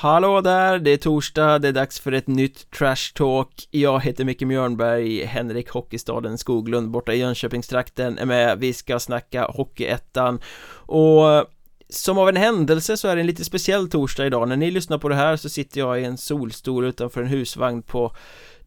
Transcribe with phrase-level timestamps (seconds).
[0.00, 3.68] Hallå där, det är torsdag, det är dags för ett nytt Trash Talk.
[3.70, 8.58] Jag heter Micke Mjörnberg, Henrik Hockeystaden Skoglund borta i Jönköpingstrakten är med.
[8.58, 10.40] Vi ska snacka Hockeyettan.
[10.70, 11.46] Och
[11.88, 14.48] som av en händelse så är det en lite speciell torsdag idag.
[14.48, 17.82] När ni lyssnar på det här så sitter jag i en solstol utanför en husvagn
[17.82, 18.16] på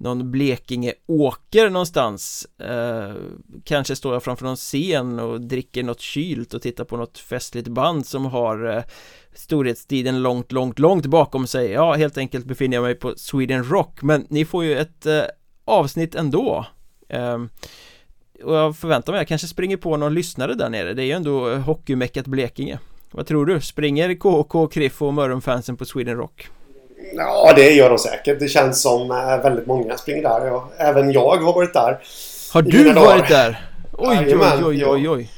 [0.01, 3.13] någon Blekinge åker någonstans eh,
[3.63, 7.67] Kanske står jag framför någon scen och dricker något kylt och tittar på något festligt
[7.67, 8.83] band som har eh,
[9.33, 14.01] storhetstiden långt, långt, långt bakom sig Ja, helt enkelt befinner jag mig på Sweden Rock
[14.01, 15.21] Men ni får ju ett eh,
[15.65, 16.65] avsnitt ändå
[17.09, 17.49] ehm,
[18.43, 21.11] Och jag förväntar mig, jag kanske springer på någon lyssnare där nere Det är ju
[21.11, 22.79] ändå eh, hockeymeckat Blekinge
[23.11, 23.61] Vad tror du?
[23.61, 26.49] Springer KK, Kriff och Mörrumfansen på Sweden Rock?
[27.13, 28.39] Ja, det gör de säkert.
[28.39, 30.45] Det känns som eh, väldigt många springer där.
[30.45, 31.99] Ja, även jag har varit där.
[32.51, 33.65] Har du varit där?
[33.97, 35.29] Oj, oj, oj, oj, oj.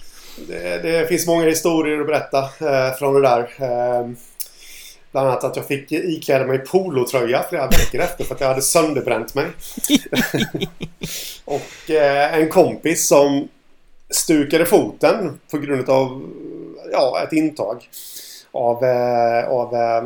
[0.48, 3.40] Det, det, finns många historier att berätta eh, från det där.
[3.40, 4.10] Eh,
[5.12, 8.62] bland annat att jag fick ikläda mig polotröja flera veckor efter för att jag hade
[8.62, 9.46] sönderbränt mig.
[11.46, 13.48] och eh, en kompis som
[14.10, 16.24] stukade foten på grund av
[16.92, 17.90] ja, ett intag
[18.54, 20.04] av, eh, av eh,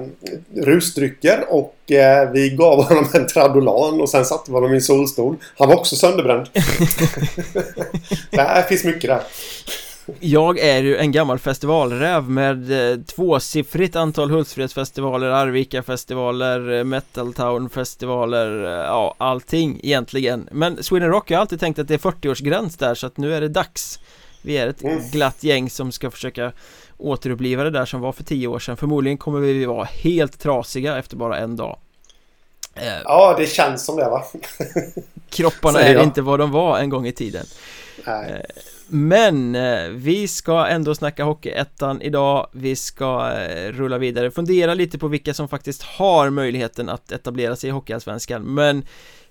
[0.65, 4.81] rusdrycker och eh, vi gav honom en Tradolan och sen satte vi honom i en
[4.81, 5.35] solstol.
[5.57, 6.47] Han var också sönderbränd.
[8.31, 9.21] det finns mycket där.
[10.19, 19.79] Jag är ju en gammal festivalräv med eh, tvåsiffrigt antal Hultsfredsfestivaler, Arvika-festivaler, Metaltown-festivaler, ja allting
[19.83, 23.17] egentligen Men Sweden Rock, jag har alltid tänkt att det är 40-årsgräns där så att
[23.17, 23.99] nu är det dags
[24.41, 24.99] Vi är ett mm.
[25.11, 26.51] glatt gäng som ska försöka
[26.97, 28.77] återuppliva det där som var för tio år sedan.
[28.77, 31.79] Förmodligen kommer vi vara helt trasiga efter bara en dag.
[32.75, 34.23] Eh, Ja, det känns som det va?
[35.29, 37.45] Kropparna är inte vad de var en gång i tiden.
[38.05, 38.45] Nej.
[38.87, 42.47] Men eh, vi ska ändå snacka Hockeyettan idag.
[42.51, 47.55] Vi ska eh, rulla vidare, fundera lite på vilka som faktiskt har möjligheten att etablera
[47.55, 48.41] sig i Hockeyallsvenskan.
[48.41, 48.85] Men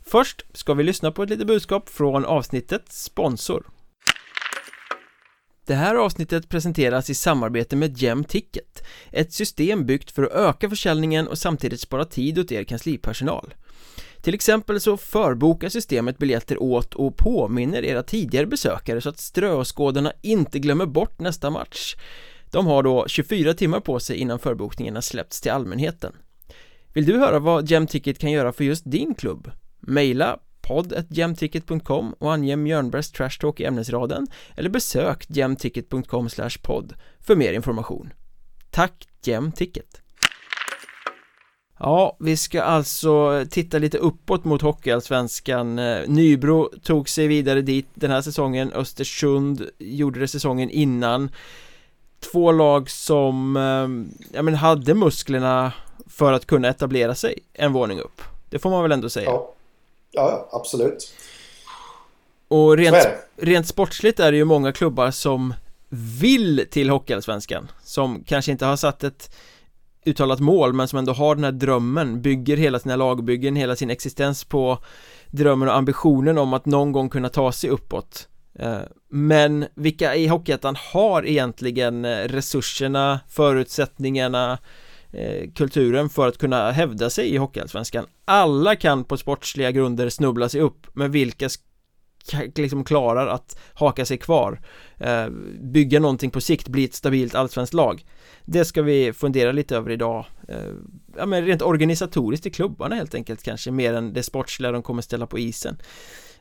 [0.07, 3.63] först ska vi lyssna på ett litet budskap från avsnittet Sponsor
[5.67, 11.29] det här avsnittet presenteras i samarbete med Ticket Ett system byggt för att öka försäljningen
[11.29, 13.55] och samtidigt spara tid åt er kanslipersonal.
[14.21, 20.13] Till exempel så förbokar systemet biljetter åt och påminner era tidigare besökare så att ströåskådarna
[20.23, 21.95] inte glömmer bort nästa match.
[22.51, 26.13] De har då 24 timmar på sig innan förbokningarna släppts till allmänheten.
[26.93, 29.51] Vill du höra vad Gemticket kan göra för just din klubb?
[29.81, 36.29] Maila podd.gemticket.com och ange Mjörnbergs Trash Talk i ämnesraden eller besök jämticket.com
[36.63, 38.13] podd för mer information.
[38.71, 40.01] Tack jämticket!
[41.79, 45.79] Ja, vi ska alltså titta lite uppåt mot Hockeyallsvenskan.
[45.79, 48.73] Eh, Nybro tog sig vidare dit den här säsongen.
[48.73, 51.31] Östersund gjorde det säsongen innan.
[52.33, 55.73] Två lag som, eh, ja men hade musklerna
[56.07, 58.23] för att kunna etablera sig en våning upp.
[58.51, 59.31] Det får man väl ändå säga.
[59.31, 59.56] Ja,
[60.17, 61.13] ja absolut.
[62.49, 65.55] Och rent, rent sportsligt är det ju många klubbar som
[66.21, 69.35] vill till Hockeyallsvenskan Som kanske inte har satt ett
[70.05, 73.91] uttalat mål men som ändå har den här drömmen Bygger hela sina lagbyggen, hela sin
[73.91, 74.79] existens på
[75.31, 78.29] drömmen och ambitionen om att någon gång kunna ta sig uppåt.
[78.59, 78.79] Eh,
[79.11, 84.59] Men vilka i Hockeyettan har egentligen eh, resurserna, förutsättningarna
[85.13, 88.07] Eh, kulturen för att kunna hävda sig i Hockeyallsvenskan.
[88.25, 91.49] Alla kan på sportsliga grunder snubbla sig upp men vilka
[92.55, 94.61] liksom klarar att haka sig kvar?
[94.99, 95.29] Eh,
[95.61, 98.05] bygga någonting på sikt, bli ett stabilt allsvenskt lag.
[98.45, 100.27] Det ska vi fundera lite över idag.
[100.49, 100.57] Eh,
[101.19, 105.03] Ja men rent organisatoriskt i klubbarna helt enkelt kanske mer än det sportsliga de kommer
[105.03, 105.77] ställa på isen.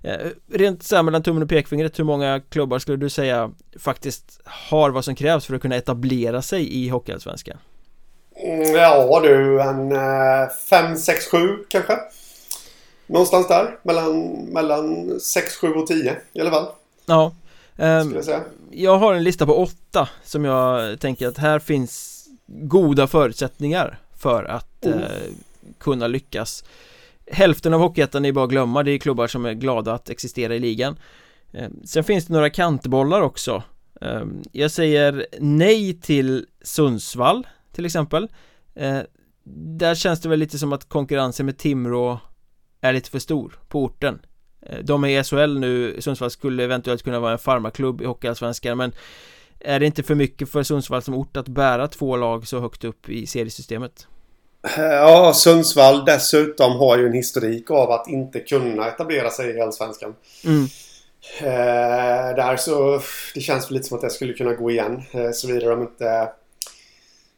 [0.01, 4.89] Eh, rent så mellan tummen och pekfingret, hur många klubbar skulle du säga faktiskt har
[4.89, 7.57] vad som krävs för att kunna etablera sig i Hockeyallsvenskan?
[8.35, 9.93] Mm, ja du, en
[10.69, 11.37] 5, 6, 7
[11.69, 11.97] kanske.
[13.07, 16.67] Någonstans där, mellan, mellan 6, 7 och 10 i alla fall.
[17.05, 17.31] Ja
[17.77, 23.07] Um, jag, jag har en lista på åtta som jag tänker att här finns goda
[23.07, 24.99] förutsättningar för att mm.
[24.99, 25.05] uh,
[25.77, 26.63] kunna lyckas.
[27.31, 30.55] Hälften av Hockeyettan är bara att glömma, det är klubbar som är glada att existera
[30.55, 30.99] i ligan.
[31.55, 33.63] Uh, Sen finns det några kantbollar också.
[34.05, 38.27] Uh, Jag säger nej till Sundsvall till exempel
[38.75, 38.99] eh,
[39.77, 42.19] Där känns det väl lite som att konkurrensen med Timrå
[42.81, 44.19] är lite för stor på orten
[44.65, 48.77] Eh, de är i SHL nu, Sundsvall skulle eventuellt kunna vara en farmaklubb i Hockeyallsvenskan
[48.77, 48.93] men
[49.59, 52.83] Är det inte för mycket för Sundsvall som ort att bära två lag så högt
[52.83, 54.07] upp i seriesystemet?
[54.77, 60.15] Ja, Sundsvall dessutom har ju en historik av att inte kunna etablera sig i Allsvenskan.
[60.45, 60.63] Mm.
[61.39, 63.01] Eh, där så
[63.33, 65.03] det känns väl lite som att det skulle kunna gå igen.
[65.11, 66.29] Eh, såvida de inte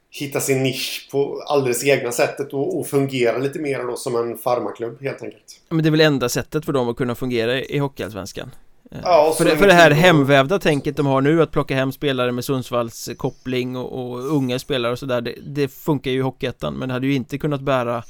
[0.10, 4.38] hitta sin nisch på alldeles egna sättet och, och fungera lite mer då som en
[4.38, 5.62] farmaklubb helt enkelt.
[5.70, 8.52] Men det är väl enda sättet för dem att kunna fungera i Hockeyallsvenskan?
[8.92, 11.92] Eh, ja, för, det, för det här hemvävda tänket de har nu att plocka hem
[11.92, 16.22] spelare med Sundsvalls koppling och, och unga spelare och sådär det, det, funkar ju i
[16.22, 18.04] Hockeyettan men det hade ju inte kunnat bära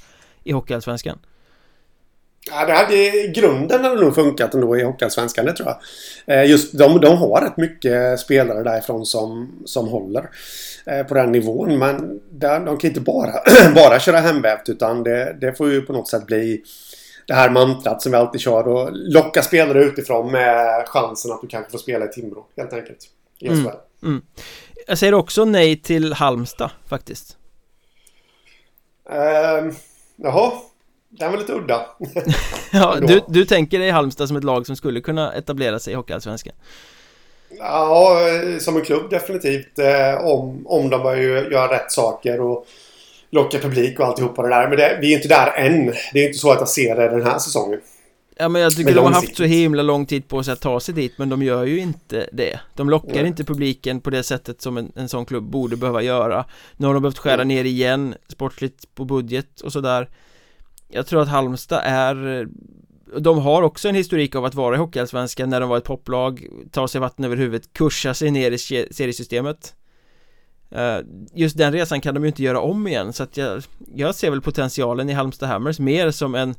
[0.43, 1.19] i Hockeyallsvenskan
[2.51, 5.77] Ja, det hade, grunden hade nog funkat ändå i Hockeyallsvenskan, det tror jag.
[6.37, 10.29] Eh, just de, de har rätt mycket spelare därifrån som, som håller
[10.85, 11.79] eh, på den nivån.
[11.79, 13.33] Men de kan inte bara,
[13.75, 16.63] bara köra hemvävt utan det, det får ju på något sätt bli
[17.27, 21.47] det här mantrat som vi alltid kör och locka spelare utifrån med chansen att du
[21.47, 22.97] kanske får spela i Timrå helt enkelt.
[23.39, 23.67] I mm,
[24.03, 24.21] mm.
[24.87, 27.37] Jag säger också nej till Halmstad faktiskt.
[29.11, 29.73] Uh,
[30.15, 30.51] jaha,
[31.09, 31.85] den var lite udda.
[32.71, 35.95] ja, du, du tänker dig Halmstad som ett lag som skulle kunna etablera sig i
[35.95, 36.53] Hockeyallsvenskan?
[37.59, 38.19] Ja,
[38.59, 39.79] som en klubb definitivt.
[39.79, 42.67] Eh, om, om de börjar göra rätt saker och
[43.29, 44.67] locka publik och alltihopa det där.
[44.67, 45.93] Men det, vi är inte där än.
[46.13, 47.79] Det är inte så att jag ser det den här säsongen.
[48.39, 50.79] Ja men jag tycker de har haft så himla lång tid på sig att ta
[50.79, 53.27] sig dit men de gör ju inte det De lockar Nej.
[53.27, 56.45] inte publiken på det sättet som en, en sån klubb borde behöva göra
[56.77, 60.09] Nu har de behövt skära ner igen sportsligt på budget och sådär
[60.87, 62.47] jag tror att Halmstad är
[63.19, 66.47] De har också en historik av att vara i Hockeyallsvenskan när de var ett poplag
[66.71, 69.75] Tar sig vatten över huvudet, kursar sig ner i seriesystemet
[70.69, 70.97] eh,
[71.33, 73.63] just den resan kan de ju inte göra om igen så att jag,
[73.95, 76.55] jag ser väl potentialen i Halmstad Hammers mer som en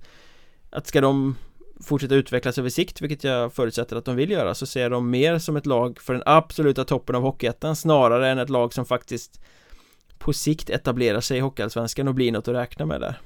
[0.70, 1.36] Att ska de
[1.80, 5.38] fortsätta utvecklas över sikt vilket jag förutsätter att de vill göra så ser de mer
[5.38, 9.40] som ett lag för den absoluta toppen av Hockeyettan snarare än ett lag som faktiskt
[10.18, 13.20] på sikt etablerar sig i Hockeyallsvenskan och blir något att räkna med där.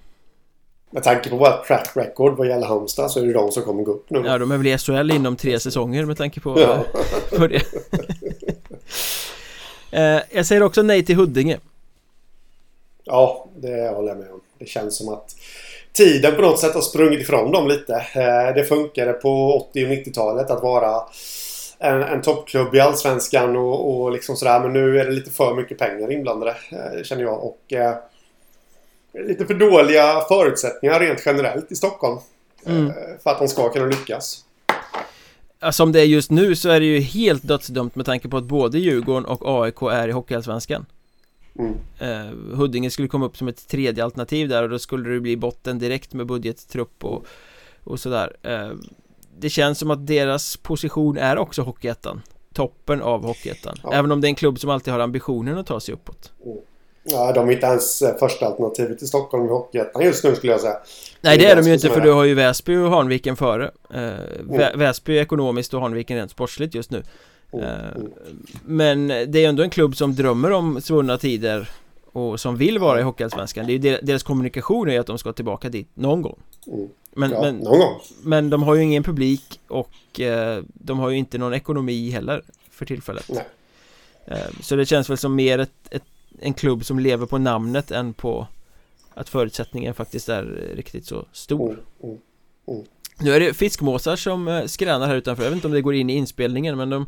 [0.94, 3.82] Med tanke på vårt track record vad gäller Halmstad så är det de som kommer
[3.82, 4.22] gå upp nu.
[4.26, 6.84] Ja, de är väl i SHL inom tre säsonger med tanke på, ja.
[7.38, 7.62] på det.
[9.94, 11.58] Eh, jag säger också nej till Huddinge.
[13.04, 14.40] Ja, det håller jag med om.
[14.58, 15.36] Det känns som att
[15.92, 17.94] tiden på något sätt har sprungit ifrån dem lite.
[17.94, 21.02] Eh, det funkade på 80 och 90-talet att vara
[21.78, 24.60] en, en toppklubb i Allsvenskan och, och liksom sådär.
[24.60, 27.44] Men nu är det lite för mycket pengar inblandade, eh, känner jag.
[27.44, 27.94] Och eh,
[29.12, 32.18] lite för dåliga förutsättningar rent generellt i Stockholm.
[32.66, 32.86] Mm.
[32.86, 32.92] Eh,
[33.22, 34.44] för att de ska kunna lyckas.
[35.70, 38.44] Som det är just nu så är det ju helt dödsdömt med tanke på att
[38.44, 40.86] både Djurgården och AIK är i Hockeyallsvenskan
[41.58, 41.74] mm.
[41.98, 45.36] eh, Huddinge skulle komma upp som ett tredje alternativ där och då skulle det bli
[45.36, 47.26] botten direkt med budgettrupp och,
[47.84, 48.70] och sådär eh,
[49.38, 52.22] Det känns som att deras position är också Hockeyettan
[52.54, 53.92] Toppen av Hockeyettan ja.
[53.92, 56.58] Även om det är en klubb som alltid har ambitionen att ta sig uppåt mm.
[57.04, 60.52] Ja, de är inte ens eh, första alternativet i Stockholm i Hockeyettan just nu skulle
[60.52, 60.76] jag säga
[61.20, 64.02] Nej det är de ju inte för du har ju Väsby och Hanviken före eh,
[64.40, 64.78] mm.
[64.78, 67.02] Väsby ekonomiskt och Hanviken rent sportsligt just nu
[67.52, 67.64] mm.
[67.64, 67.70] eh,
[68.64, 71.70] Men det är ändå en klubb som drömmer om svunna tider
[72.12, 75.32] Och som vill vara i Hockeyallsvenskan Det är ju deras kommunikation är att de ska
[75.32, 76.88] tillbaka dit någon gång mm.
[77.14, 78.00] men, ja, men, någon gång.
[78.22, 82.42] men de har ju ingen publik och eh, de har ju inte någon ekonomi heller
[82.70, 83.44] för tillfället Nej.
[84.24, 86.02] Eh, så det känns väl som mer ett, ett
[86.40, 88.46] en klubb som lever på namnet än på
[89.14, 92.18] att förutsättningen faktiskt är riktigt så stor mm, mm,
[92.68, 92.84] mm.
[93.20, 95.94] Nu är det fiskmåsar som eh, skränar här utanför, jag vet inte om det går
[95.94, 97.06] in i inspelningen men de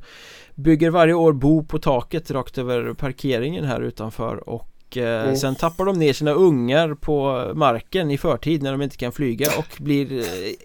[0.54, 5.36] Bygger varje år bo på taket rakt över parkeringen här utanför och eh, mm.
[5.36, 9.46] sen tappar de ner sina ungar på marken i förtid när de inte kan flyga
[9.58, 10.24] och blir eh,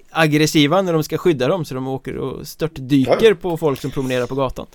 [0.10, 4.28] aggressiva när de ska skydda dem så de åker och störtdyker på folk som promenerar
[4.28, 4.66] på gatan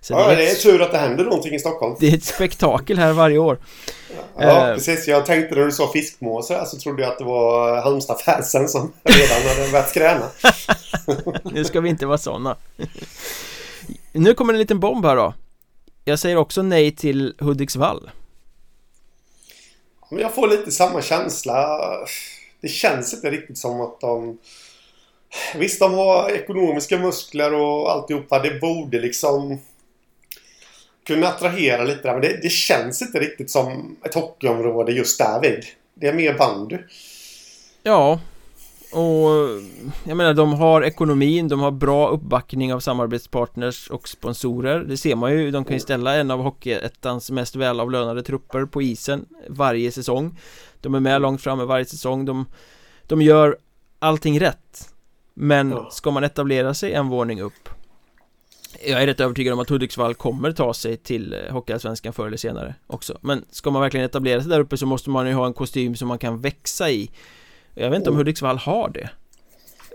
[0.00, 1.96] så ja, det är, det är tur att det händer någonting i Stockholm.
[2.00, 3.58] Det är ett spektakel här varje år.
[4.36, 5.08] Ja, uh, precis.
[5.08, 9.56] Jag tänkte när du sa fiskmåsar så trodde jag att det var Halmstad-fansen som redan
[9.56, 10.26] hade börjat skräna.
[11.52, 12.56] nu ska vi inte vara sådana.
[14.12, 15.34] nu kommer en liten bomb här då.
[16.04, 18.10] Jag säger också nej till Hudiksvall.
[20.10, 21.80] Men jag får lite samma känsla.
[22.60, 24.38] Det känns inte riktigt som att de...
[25.54, 28.38] Visst, de har ekonomiska muskler och alltihopa.
[28.38, 29.58] Det borde liksom
[31.06, 32.12] kunna attrahera lite där.
[32.12, 35.64] Men det, det, känns inte riktigt som ett hockeyområde just därvid.
[35.94, 36.78] Det är mer bandy.
[37.82, 38.20] Ja,
[38.92, 39.30] och
[40.04, 44.80] jag menar de har ekonomin, de har bra uppbackning av samarbetspartners och sponsorer.
[44.80, 48.82] Det ser man ju, de kan ju ställa en av Hockeyettans mest välavlönade trupper på
[48.82, 50.38] isen varje säsong.
[50.80, 52.46] De är med långt framme varje säsong, de,
[53.02, 53.56] de gör
[53.98, 54.88] allting rätt.
[55.34, 57.68] Men ska man etablera sig en våning upp
[58.86, 62.36] jag är rätt övertygad om att Hudiksvall kommer ta sig till eh, Hockeyallsvenskan förr eller
[62.36, 63.18] senare också.
[63.20, 65.96] Men ska man verkligen etablera sig där uppe så måste man ju ha en kostym
[65.96, 67.10] som man kan växa i.
[67.74, 69.10] Jag vet inte om Hudiksvall har det.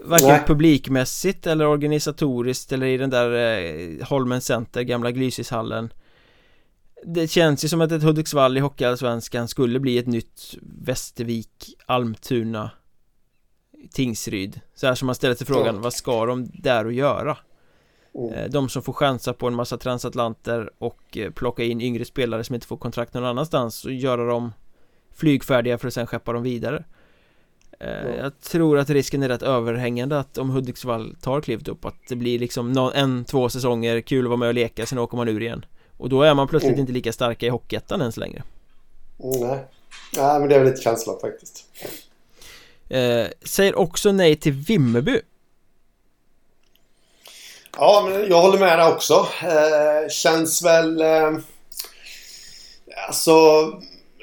[0.02, 0.44] Varken Nej.
[0.48, 5.94] publikmässigt eller organisatoriskt eller i den där eh, Holmen Center, gamla Glysishallen.
[7.06, 12.72] Det känns ju som att ett Hudiksvall i Hockeyallsvenskan skulle bli ett nytt Västervik, Almtuna
[13.92, 14.62] Tingsryd.
[14.76, 17.38] Så här som man ställer sig frågan, vad ska de där att göra?
[18.16, 18.52] Mm.
[18.52, 22.56] De som får chansa på en massa transatlanter och eh, plocka in yngre spelare som
[22.56, 24.52] inte får kontrakt någon annanstans och göra dem
[25.14, 26.84] flygfärdiga för att sen skeppa dem vidare
[27.80, 28.18] mm.
[28.18, 32.16] Jag tror att risken är rätt överhängande att om Hudiksvall tar klivet upp att det
[32.16, 35.42] blir liksom en, två säsonger, kul att vara med och leka, sen åker man ur
[35.42, 35.66] igen
[35.98, 36.82] Och då är man plötsligt mm.
[36.82, 38.44] inte lika starka i Hockeyettan ens längre
[39.24, 39.66] mm, Nej,
[40.18, 41.66] nej men det är väl lite känslan faktiskt
[42.90, 45.22] eh, Säger också nej till Vimmerby
[47.78, 49.28] Ja, men jag håller med där också.
[49.44, 51.02] Eh, känns väl...
[51.02, 51.32] Eh,
[53.08, 53.34] alltså,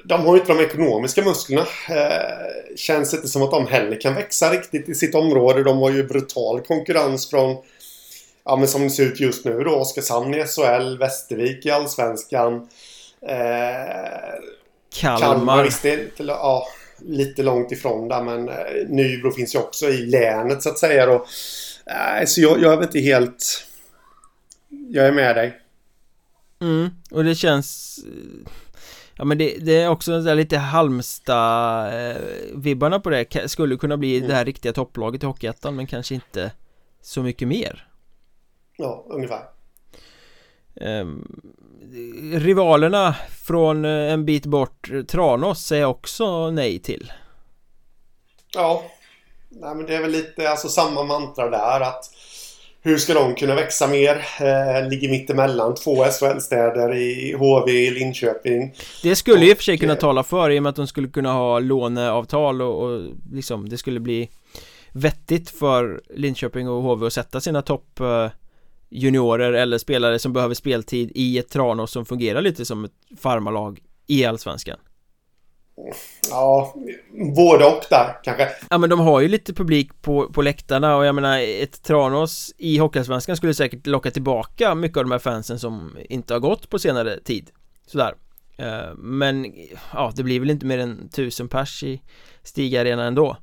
[0.04, 1.66] de har ju inte de ekonomiska musklerna.
[1.88, 5.62] Eh, känns inte som att de heller kan växa riktigt i sitt område.
[5.62, 7.56] De har ju brutal konkurrens från...
[8.44, 9.70] Ja, men som det ser ut just nu då.
[9.70, 12.68] Oskarshamn i SHL, Västervik i Allsvenskan.
[13.26, 13.36] Eh,
[14.94, 15.20] Kalmar.
[15.20, 16.66] Kalmar visst, det lite, ja,
[16.98, 18.54] lite långt ifrån där men eh,
[18.88, 21.26] Nybro finns ju också i länet så att säga då.
[21.86, 23.66] Nej, så jag, jag är inte helt...
[24.68, 25.60] Jag är med dig.
[26.60, 27.98] Mm, och det känns...
[29.14, 33.50] Ja men det, det är också där lite Halmstad-vibbarna på det.
[33.50, 34.28] Skulle kunna bli mm.
[34.28, 36.52] det här riktiga topplaget i Hockeyettan men kanske inte
[37.00, 37.88] så mycket mer.
[38.76, 39.42] Ja, ungefär.
[40.74, 41.42] Um,
[42.34, 47.12] Rivalerna från eh, en bit bort Tranås säger också nej till.
[48.54, 48.84] Ja
[49.60, 52.10] Nej, men det är väl lite alltså, samma mantra där att
[52.84, 54.24] hur ska de kunna växa mer?
[54.40, 58.74] Eh, ligger mittemellan två SHL-städer i HV i Linköping.
[59.02, 60.86] Det skulle ju i och för sig kunna tala för i och med att de
[60.86, 64.28] skulle kunna ha låneavtal och, och liksom det skulle bli
[64.92, 68.28] vettigt för Linköping och HV att sätta sina topp eh,
[68.90, 73.80] juniorer eller spelare som behöver speltid i ett Tranås som fungerar lite som ett farmalag
[74.06, 74.78] i Allsvenskan.
[76.30, 76.74] Ja,
[77.36, 78.48] både och där kanske.
[78.70, 82.54] Ja men de har ju lite publik på, på läktarna och jag menar ett Tranås
[82.58, 86.70] i Hockeyallsvenskan skulle säkert locka tillbaka mycket av de här fansen som inte har gått
[86.70, 87.50] på senare tid.
[87.86, 88.14] Sådär.
[88.56, 89.46] Eh, men
[89.92, 92.02] ja, det blir väl inte mer än tusen pers i
[92.42, 93.36] Stig Arena ändå.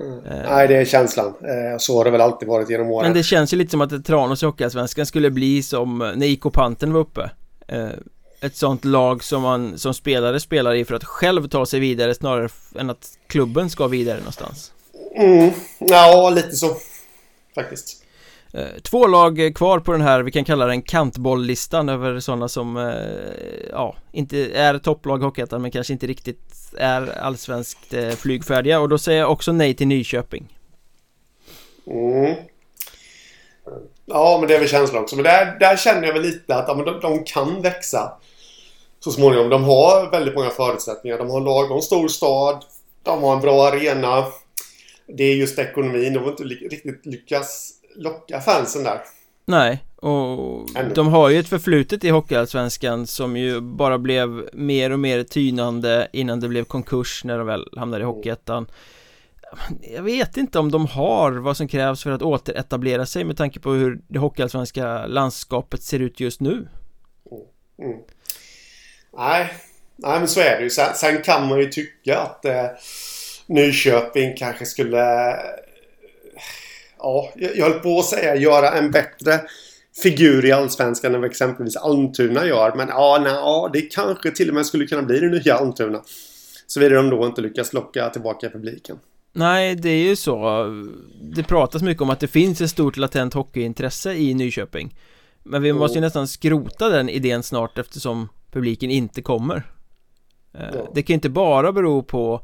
[0.00, 0.18] Mm.
[0.24, 1.26] Nej, det är känslan.
[1.26, 3.06] Eh, så har det väl alltid varit genom åren.
[3.06, 6.26] Men det känns ju lite som att ett Tranås i Hockeyallsvenskan skulle bli som när
[6.26, 7.30] IK Panten var uppe
[8.44, 12.14] ett sånt lag som man som spelare spelar i för att själv ta sig vidare
[12.14, 12.48] snarare
[12.78, 14.72] än att klubben ska vidare någonstans.
[15.16, 16.76] Mm, ja, lite så.
[17.54, 18.04] Faktiskt.
[18.52, 22.76] Eh, två lag kvar på den här, vi kan kalla den kantbolllistan över sådana som
[22.76, 22.94] eh,
[23.70, 28.88] Ja, inte är topplag i Hockeyettan men kanske inte riktigt är allsvenskt eh, flygfärdiga och
[28.88, 30.58] då säger jag också nej till Nyköping
[31.86, 32.34] Mm
[34.06, 36.68] Ja men det är väl känslan också men där, där känner jag väl lite att
[36.68, 38.12] ja, men de, de kan växa
[39.04, 39.48] så småningom.
[39.48, 41.18] De har väldigt många förutsättningar.
[41.18, 42.64] De har lagom stor stad.
[43.02, 44.24] De har en bra arena.
[45.06, 46.12] Det är just ekonomin.
[46.12, 49.00] De har inte riktigt lyckats locka fansen där.
[49.46, 50.94] Nej, och Ännu.
[50.94, 56.08] de har ju ett förflutet i Hockeyallsvenskan som ju bara blev mer och mer tynande
[56.12, 58.66] innan det blev konkurs när de väl hamnade i Hockeyettan.
[59.94, 63.60] Jag vet inte om de har vad som krävs för att återetablera sig med tanke
[63.60, 66.68] på hur det hockeyallsvenska landskapet ser ut just nu.
[67.78, 67.98] Mm.
[69.16, 69.54] Nej,
[69.96, 70.70] nej men så är det ju.
[70.70, 72.66] Sen, sen kan man ju tycka att eh,
[73.46, 75.30] Nyköping kanske skulle...
[75.30, 75.36] Eh,
[76.98, 79.40] ja, jag, jag höll på att säga göra en bättre
[80.02, 82.74] figur i Allsvenskan än vad exempelvis Almtuna gör.
[82.76, 86.02] Men ja, nej, ja, det kanske till och med skulle kunna bli det nya Almtuna.
[86.66, 88.98] Såvida de då inte lyckas locka tillbaka publiken.
[89.32, 90.66] Nej, det är ju så.
[91.20, 94.94] Det pratas mycket om att det finns ett stort latent hockeyintresse i Nyköping.
[95.42, 99.62] Men vi måste ju nästan skrota den idén snart eftersom publiken inte kommer
[100.52, 100.90] eh, ja.
[100.94, 102.40] Det kan inte bara bero på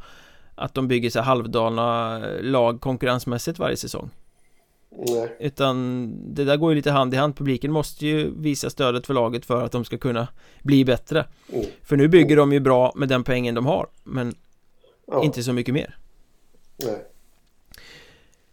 [0.55, 4.11] att de bygger sig halvdana lag konkurrensmässigt varje säsong
[5.09, 5.37] Nej.
[5.41, 9.15] Utan det där går ju lite hand i hand Publiken måste ju visa stödet för
[9.15, 10.29] laget för att de ska kunna
[10.63, 11.67] bli bättre mm.
[11.83, 14.35] För nu bygger de ju bra med den pengen de har Men
[15.07, 15.25] ja.
[15.25, 15.97] inte så mycket mer
[16.85, 17.07] Nej.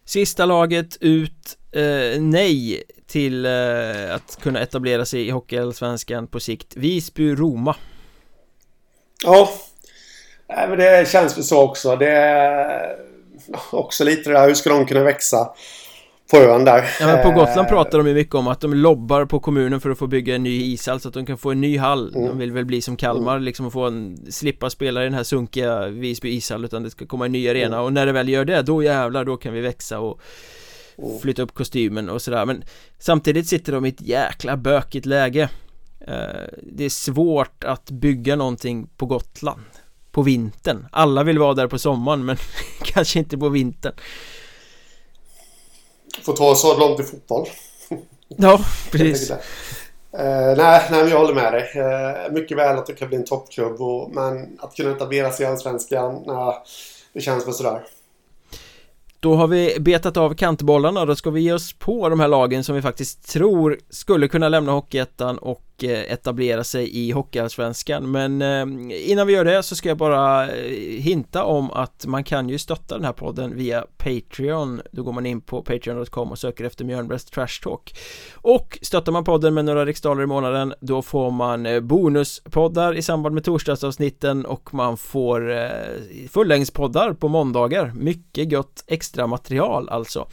[0.04, 6.76] Sista laget ut eh, Nej till eh, att kunna etablera sig i Hockeyallsvenskan på sikt.
[6.76, 7.74] Visby-Roma
[9.24, 9.48] Ja.
[10.48, 11.96] Men det känns väl så också.
[11.96, 12.96] Det är
[13.72, 15.48] också lite det där hur ska de kunna växa?
[16.30, 16.84] På ön där.
[17.00, 19.80] Ja men på Gotland eh, pratar de ju mycket om att de lobbar på kommunen
[19.80, 22.14] för att få bygga en ny ishall så att de kan få en ny hall.
[22.14, 22.28] Mm.
[22.28, 23.44] De vill väl bli som Kalmar mm.
[23.44, 27.06] liksom och få en Slippa spela i den här sunkiga Visby ishall utan det ska
[27.06, 27.76] komma en ny arena.
[27.76, 27.80] Mm.
[27.80, 30.20] och när det väl gör det då jävlar då kan vi växa och
[31.22, 32.64] flytta upp kostymen och sådär men
[32.98, 35.50] samtidigt sitter de i ett jäkla bökigt läge
[36.00, 39.62] eh, Det är svårt att bygga någonting på Gotland
[40.10, 42.36] På vintern Alla vill vara där på sommaren men
[42.82, 43.94] kanske inte på vintern
[46.22, 47.46] Får ta så långt i fotboll
[48.28, 49.32] Ja, precis
[50.14, 51.72] Uh, nej, nej, men jag håller med dig.
[51.76, 53.80] Uh, mycket väl att det kan bli en toppklubb.
[53.80, 56.54] Och, men att kunna etablera sig i Allsvenskan, nej,
[57.12, 57.84] det känns väl sådär.
[59.20, 62.64] Då har vi betat av kantbollarna, då ska vi ge oss på de här lagen
[62.64, 68.10] som vi faktiskt tror skulle kunna lämna Hockeyettan och Eh, etablera sig i Hockeyallsvenskan.
[68.10, 72.24] Men eh, innan vi gör det så ska jag bara eh, hinta om att man
[72.24, 74.82] kan ju stötta den här podden via Patreon.
[74.92, 77.94] Då går man in på patreon.com och söker efter Mjölnbergs Trash Talk.
[78.34, 83.34] Och stöttar man podden med några riksdaler i månaden då får man bonuspoddar i samband
[83.34, 85.68] med torsdagsavsnitten och man får
[86.28, 87.92] fullängdspoddar på måndagar.
[87.94, 90.28] Mycket gott extra material alltså.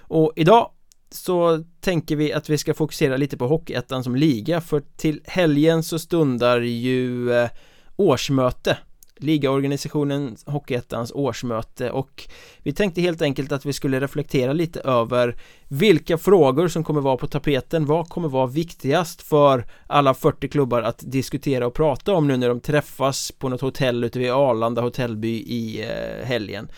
[0.00, 0.70] Och idag
[1.14, 5.82] så tänker vi att vi ska fokusera lite på Hockeyettan som liga för till helgen
[5.82, 7.50] så stundar ju eh,
[7.96, 8.78] årsmöte.
[9.16, 12.28] Ligaorganisationen Hockeyettans årsmöte och
[12.58, 15.36] vi tänkte helt enkelt att vi skulle reflektera lite över
[15.68, 20.82] vilka frågor som kommer vara på tapeten, vad kommer vara viktigast för alla 40 klubbar
[20.82, 24.82] att diskutera och prata om nu när de träffas på något hotell ute vid Arlanda
[24.82, 26.68] hotellby i eh, helgen.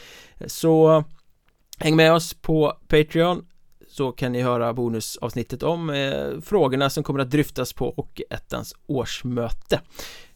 [0.47, 1.05] Så eh,
[1.79, 3.47] Häng med oss på Patreon
[3.95, 8.75] så kan ni höra bonusavsnittet om eh, frågorna som kommer att dryftas på och ettans
[8.87, 9.81] årsmöte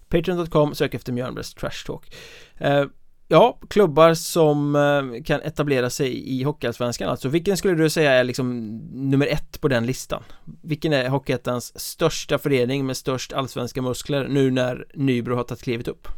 [0.08, 2.14] Patreon.com, sök efter Mjölnbergs Trash Talk
[2.58, 2.84] eh,
[3.28, 8.24] Ja, klubbar som eh, kan etablera sig i Hockeyallsvenskan alltså Vilken skulle du säga är
[8.24, 10.22] liksom nummer ett på den listan?
[10.62, 15.88] Vilken är Hockeyettans största förening med störst allsvenska muskler nu när Nybro har tagit klivet
[15.88, 16.08] upp?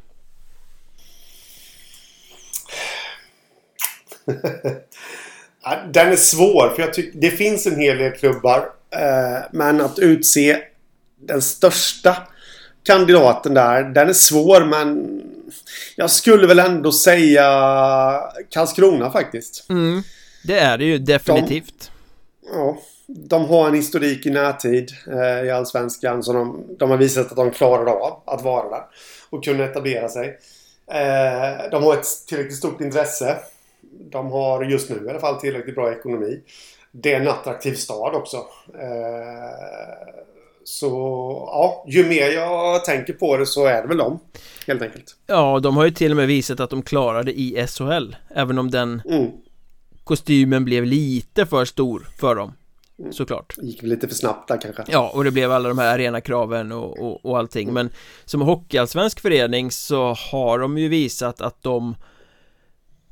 [5.92, 8.58] Den är svår för jag tycker det finns en hel del klubbar.
[8.90, 10.58] Eh, men att utse
[11.26, 12.16] den största
[12.82, 13.84] kandidaten där.
[13.84, 15.20] Den är svår men
[15.96, 17.44] jag skulle väl ändå säga
[18.50, 19.66] Karlskrona faktiskt.
[19.70, 20.02] Mm,
[20.44, 21.90] det är det ju definitivt.
[22.42, 26.96] De, ja, de har en historik i närtid eh, i Allsvenskan som de, de har
[26.96, 28.84] visat att de klarar av att vara där.
[29.30, 30.38] Och kunna etablera sig.
[30.92, 33.36] Eh, de har ett tillräckligt stort intresse
[34.12, 36.40] de har just nu i alla fall tillräckligt bra ekonomi.
[36.92, 38.36] Det är en attraktiv stad också.
[38.74, 40.20] Eh,
[40.64, 40.88] så
[41.46, 44.18] ja, ju mer jag tänker på det så är det väl de.
[44.66, 45.16] Helt enkelt.
[45.26, 48.16] Ja, de har ju till och med visat att de klarade i SHL.
[48.28, 49.30] Även om den mm.
[50.04, 52.52] kostymen blev lite för stor för dem.
[52.98, 53.12] Mm.
[53.12, 56.72] Såklart Gick lite för snabbt där kanske Ja, och det blev alla de här arenakraven
[56.72, 57.74] och, och, och allting mm.
[57.74, 57.90] Men
[58.24, 61.94] som hockeyallsvensk förening så har de ju visat att de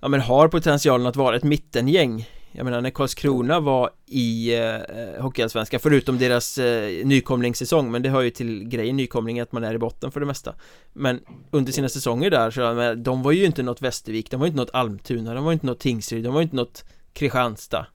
[0.00, 2.28] ja men har potentialen att vara ett mittengäng.
[2.52, 8.20] Jag menar när Karlskrona var i eh, Hockeyallsvenskan förutom deras eh, nykomlingssäsong men det hör
[8.20, 10.54] ju till grejen nykomling att man är i botten för det mesta.
[10.92, 14.46] Men under sina säsonger där så men, de var ju inte något Västervik, de var
[14.46, 16.84] ju inte något Almtuna, de var ju inte något Tingsryd, de var ju inte något
[17.12, 17.86] Kristianstad.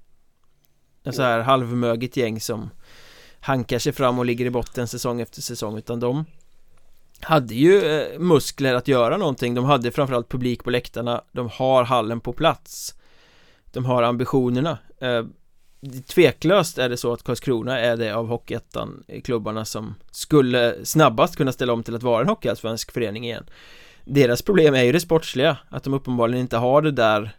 [1.03, 2.69] En så här halvmögigt gäng som
[3.39, 6.25] hankar sig fram och ligger i botten säsong efter säsong utan de
[7.23, 9.55] hade ju eh, muskler att göra någonting.
[9.55, 11.23] De hade framförallt publik på läktarna.
[11.31, 12.95] De har hallen på plats.
[13.71, 14.77] De har ambitionerna.
[15.01, 15.23] Eh,
[16.07, 21.51] Tveklöst är det så att Karlskrona är det av Hockeyettan klubbarna som skulle snabbast kunna
[21.51, 23.45] ställa om till att vara en hockeyallsvensk förening igen.
[24.05, 27.31] Deras problem är ju det sportsliga Att de uppenbarligen inte har det där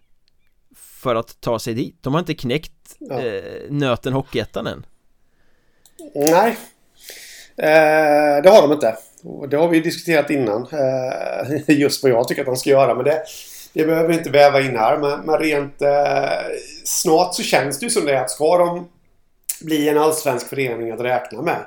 [0.77, 1.99] För att ta sig dit.
[2.03, 3.21] De har inte knäckt ja.
[3.23, 4.87] eh, nöten Hockeyettan än.
[6.15, 6.59] Nej.
[7.57, 10.67] Eh, Det har de inte och det har vi diskuterat innan.
[10.73, 12.95] Eh, just vad jag tycker att de ska göra.
[12.95, 13.23] Men det,
[13.73, 14.99] det behöver vi inte väva in här.
[14.99, 16.39] Men, men rent eh,
[16.85, 18.89] snart så känns det ju som det att ska de
[19.61, 21.67] bli en allsvensk förening att räkna med.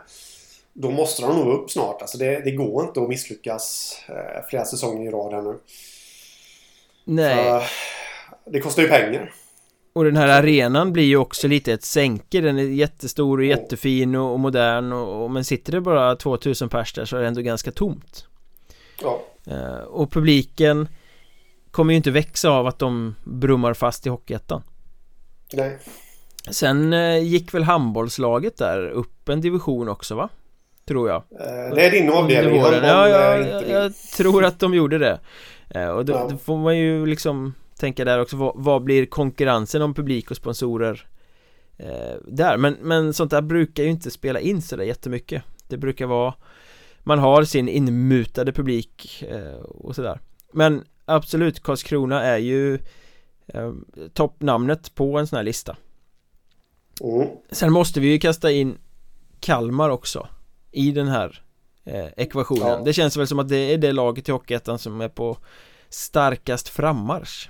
[0.73, 2.01] Då måste de nog upp snart.
[2.01, 5.55] Alltså det, det går inte att misslyckas eh, flera säsonger i rad här nu.
[7.05, 7.45] Nej.
[7.45, 7.61] Så,
[8.49, 9.33] det kostar ju pengar.
[9.97, 12.41] Och den här arenan blir ju också lite ett sänke.
[12.41, 16.93] Den är jättestor och jättefin och, modern och, och, Men sitter det bara 2000 pers
[16.93, 18.25] där så är det ändå ganska tomt.
[19.01, 19.21] Ja.
[19.47, 20.87] Uh, Och publiken
[21.71, 24.63] Kommer ju inte växa av att de brummar fast i Hockeyettan.
[25.53, 25.77] Nej.
[26.49, 30.29] Sen uh, gick väl handbollslaget där upp en division också va?
[30.85, 31.23] Tror jag.
[31.31, 35.19] Uh, Det är din avdelning Ja, ja, jag, jag tror att de gjorde det.
[35.91, 36.27] Och då, ja.
[36.31, 40.37] då får man ju liksom tänka där också, vad, vad, blir konkurrensen om publik och
[40.37, 41.07] sponsorer
[41.77, 42.57] eh, där?
[42.57, 46.33] Men, men sånt där brukar ju inte spela in sådär jättemycket Det brukar vara
[46.99, 50.19] Man har sin inmutade publik eh, och sådär
[50.53, 52.79] Men absolut, Karlskrona är ju
[53.47, 53.73] eh,
[54.13, 55.77] toppnamnet på en sån här lista
[57.01, 57.27] mm.
[57.51, 58.77] Sen måste vi ju kasta in
[59.39, 60.27] Kalmar också
[60.71, 61.43] I den här
[61.83, 62.81] eh, ekvationen ja.
[62.85, 65.37] Det känns väl som att det är det laget i Hockeyettan som är på
[65.89, 67.49] starkast frammarsch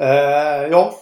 [0.00, 0.94] eh, Ja,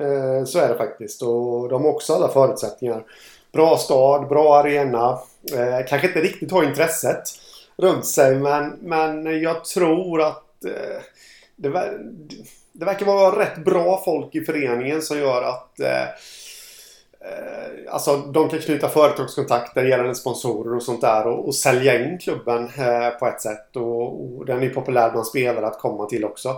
[0.00, 3.04] eh, så är det faktiskt och de har också alla förutsättningar
[3.52, 5.18] Bra stad, bra arena
[5.52, 7.22] eh, Kanske inte riktigt har intresset
[7.76, 11.02] runt sig men, men jag tror att eh,
[11.56, 11.70] det,
[12.72, 18.48] det verkar vara rätt bra folk i föreningen som gör att eh, eh Alltså de
[18.48, 23.26] kan knyta företagskontakter gällande sponsorer och sånt där och, och sälja in klubben eh, på
[23.26, 23.76] ett sätt.
[23.76, 26.56] Och, och, den är populär bland spelare att komma till också.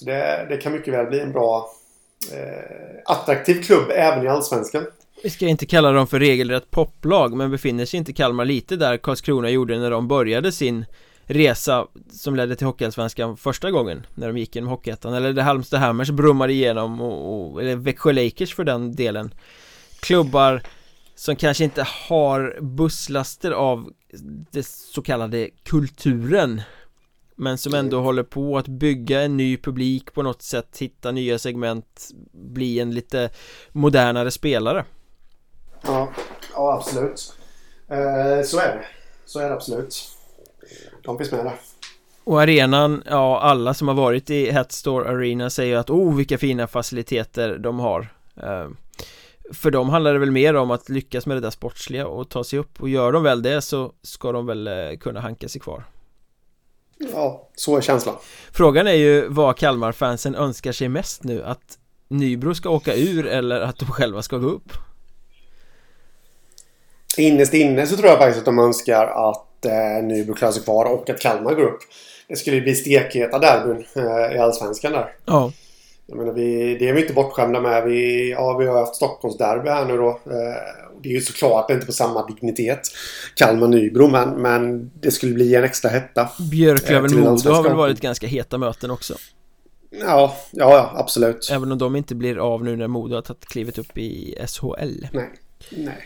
[0.00, 1.70] Så det, det kan mycket väl bli en bra
[2.32, 4.86] eh, attraktiv klubb även i Allsvenskan.
[5.22, 8.96] Vi ska inte kalla dem för regelrätt poplag men befinner sig inte Kalmar lite där
[8.96, 10.84] Karlskrona gjorde när de började sin
[11.24, 15.14] resa som ledde till Hockeyallsvenskan första gången när de gick genom Hockeyettan?
[15.14, 19.34] Eller det Halmstad Hammers brummade igenom och, och, eller Växjö Lakers för den delen?
[20.00, 20.62] Klubbar
[21.14, 23.92] som kanske inte har busslaster av
[24.50, 26.62] det så kallade kulturen
[27.40, 28.04] men som ändå mm.
[28.04, 32.90] håller på att bygga en ny publik på något sätt, hitta nya segment, bli en
[32.90, 33.30] lite
[33.72, 34.84] modernare spelare.
[35.82, 36.08] Ja,
[36.54, 37.34] ja absolut.
[37.88, 38.84] Eh, så är det.
[39.24, 39.96] Så är det absolut.
[41.02, 41.54] De finns med där.
[42.24, 46.66] Och arenan, ja alla som har varit i Hatstore Arena säger att oh vilka fina
[46.66, 48.08] faciliteter de har.
[48.42, 48.68] Eh,
[49.52, 52.44] för dem handlar det väl mer om att lyckas med det där sportsliga och ta
[52.44, 55.60] sig upp och gör de väl det så ska de väl eh, kunna hanka sig
[55.60, 55.84] kvar
[57.12, 58.14] Ja, så är känslan.
[58.52, 63.60] Frågan är ju vad Kalmar-fansen önskar sig mest nu att Nybro ska åka ur eller
[63.60, 64.72] att de själva ska gå upp?
[67.16, 70.84] Innerst inne så tror jag faktiskt att de önskar att eh, Nybro klarar sig kvar
[70.84, 71.80] och att Kalmar går upp.
[72.28, 75.12] Det skulle ju bli stekheta derbyn eh, i Allsvenskan där.
[75.24, 75.52] Ja
[76.10, 77.84] jag menar, vi, det är vi inte bortskämda med.
[77.84, 80.08] Vi, ja, vi har haft Stockholmsderby här nu då.
[80.08, 82.80] Eh, det är ju såklart inte på samma dignitet.
[83.34, 86.28] Kalmar-Nybro, men, men det skulle bli en extra hetta.
[86.52, 89.14] Björklöven-Modo eh, har väl varit ganska heta möten också?
[89.90, 91.48] Ja, ja, absolut.
[91.52, 95.06] Även om de inte blir av nu när Modo har tagit klivet upp i SHL.
[95.12, 95.30] Nej,
[95.70, 96.04] nej.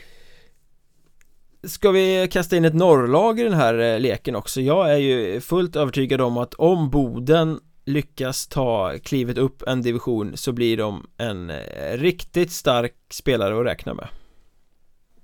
[1.67, 4.61] Ska vi kasta in ett norrlag i den här eh, leken också?
[4.61, 10.37] Jag är ju fullt övertygad om att om Boden lyckas ta klivet upp en division
[10.37, 14.09] så blir de en eh, riktigt stark spelare att räkna med.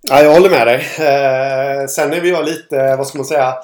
[0.02, 0.76] Ja, jag håller med dig.
[0.76, 3.54] Eh, sen är vi jag lite, vad ska man säga,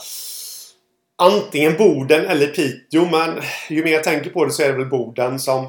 [1.18, 3.04] antingen Boden eller Piteå.
[3.10, 5.68] Men ju mer jag tänker på det så är det väl Boden som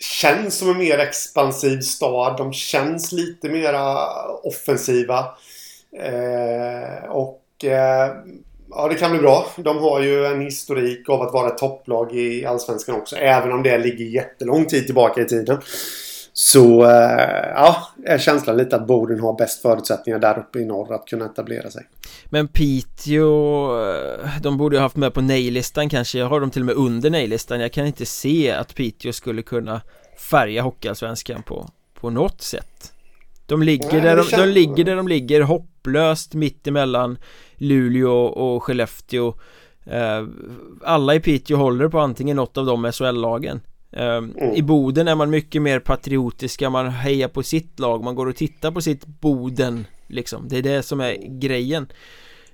[0.00, 2.36] känns som en mer expansiv stad.
[2.36, 4.08] De känns lite mera
[4.42, 5.18] offensiva.
[6.02, 8.10] Eh, och eh,
[8.70, 9.46] Ja, det kan bli bra.
[9.56, 13.16] De har ju en historik av att vara ett topplag i Allsvenskan också.
[13.16, 15.58] Även om det ligger jättelång tid tillbaka i tiden.
[16.32, 20.94] Så eh, ja, är känslan lite att Boden har bäst förutsättningar där uppe i norr
[20.94, 21.82] att kunna etablera sig.
[22.24, 26.18] Men Piteå, eh, de borde ha haft med på nej-listan kanske.
[26.18, 27.60] Jag har dem till och med under nej-listan.
[27.60, 29.80] Jag kan inte se att Piteå skulle kunna
[30.30, 31.68] färga Hockeyallsvenskan på,
[32.00, 32.92] på något sätt.
[33.46, 37.18] De ligger, Nej, där de, de ligger där de ligger hopplöst mitt emellan
[37.58, 39.34] Luleå och Skellefteå.
[39.84, 40.24] Eh,
[40.82, 43.60] Alla i Piteå håller på antingen något av de SHL-lagen
[43.92, 44.54] eh, mm.
[44.54, 48.36] I Boden är man mycket mer patriotiska, man hejar på sitt lag, man går och
[48.36, 51.86] tittar på sitt Boden liksom, det är det som är grejen.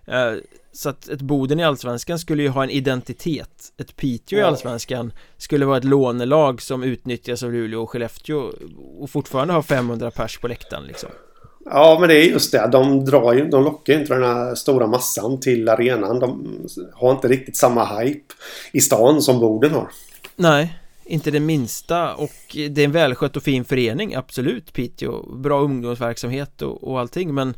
[0.07, 0.33] Eh,
[0.73, 3.73] Så att ett Boden i Allsvenskan skulle ju ha en identitet.
[3.79, 8.53] Ett Piteå i Allsvenskan skulle vara ett lånelag som utnyttjas av Luleå och Skellefteå
[8.99, 11.11] och fortfarande har 500 pers på läktaren liksom
[11.65, 12.69] Ja, men det är just det.
[12.73, 16.21] De, drar ju, de lockar inte den här stora massan till arenan.
[16.21, 16.59] De
[16.93, 18.35] har inte riktigt samma hype
[18.73, 19.89] i stan som Boden har.
[20.37, 25.37] Nej, inte det minsta och det är en välskött och fin förening, absolut Piteå.
[25.37, 27.55] Bra ungdomsverksamhet och, och allting men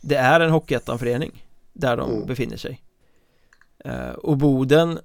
[0.00, 2.26] det är en Hockeyettan-förening där de mm.
[2.26, 2.82] befinner sig.
[3.86, 4.98] Uh, och Boden,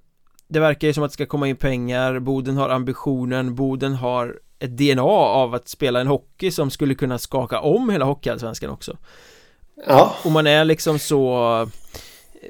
[0.47, 4.39] det verkar ju som att det ska komma in pengar, Boden har ambitionen, Boden har
[4.63, 8.97] ett DNA av att spela en hockey som skulle kunna skaka om hela hockeyallsvenskan också
[9.87, 12.49] Ja Och man är liksom så eh,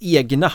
[0.00, 0.52] egna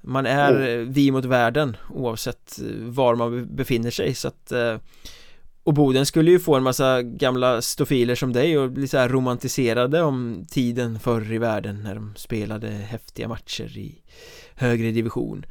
[0.00, 0.92] Man är mm.
[0.92, 4.76] vi mot världen oavsett var man befinner sig så att eh,
[5.62, 9.08] och Boden skulle ju få en massa gamla stofiler som dig och bli så här
[9.08, 14.02] romantiserade om tiden förr i världen när de spelade häftiga matcher i
[14.54, 15.50] högre division Eh.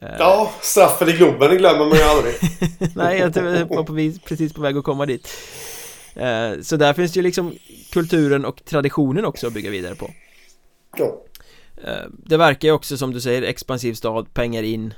[0.00, 2.34] Ja, straffen i Globen glömmer man ju aldrig.
[2.96, 5.28] Nej, jag var på, precis på väg att komma dit.
[6.14, 7.54] Eh, Så där finns ju liksom
[7.92, 10.10] kulturen och traditionen också att bygga vidare på.
[10.96, 11.20] Ja.
[11.84, 14.94] Eh, Det verkar ju också som du säger expansiv stad, pengar in.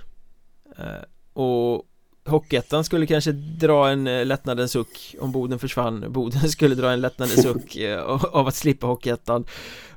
[1.32, 1.86] Och
[2.26, 5.14] Hockeyettan skulle kanske dra en eh, lättnadens suck.
[5.20, 8.00] Om Boden försvann Boden skulle dra en lättnadens suck eh,
[8.32, 9.44] av att slippa Hockeyettan.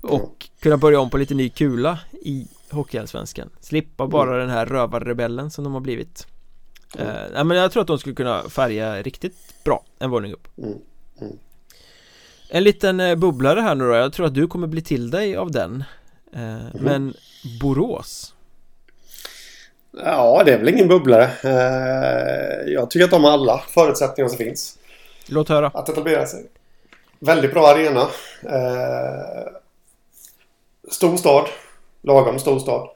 [0.02, 4.40] Och kunna börja om på lite ny kula i Hockeyallsvenskan Slippa bara mm.
[4.40, 6.28] den här rövarrebellen som de har blivit
[6.98, 7.36] mm.
[7.36, 10.78] uh, men jag tror att de skulle kunna färga riktigt bra en våning upp mm.
[11.22, 11.38] Mm.
[12.50, 15.52] En liten bubblare här nu då, jag tror att du kommer bli till dig av
[15.52, 15.84] den
[16.36, 17.14] uh, Men
[17.62, 18.34] Borås
[19.92, 21.32] Ja, det är väl ingen bubblare.
[21.44, 24.78] Eh, jag tycker att de har alla förutsättningar som finns.
[25.28, 25.72] Låt höra.
[25.74, 26.46] Att etablera sig.
[27.20, 28.02] Väldigt bra arena.
[28.44, 29.52] Eh,
[30.92, 31.48] stor stad.
[32.02, 32.90] Lagom stor stad.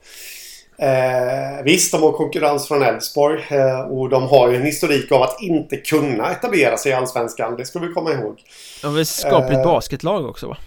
[0.78, 3.44] Eh, visst, de har konkurrens från Elfsborg
[3.90, 7.56] och de har ju en historik av att inte kunna etablera sig i Allsvenskan.
[7.58, 8.44] Det ska vi komma ihåg.
[8.82, 10.58] De har väl skapligt basketlag också va?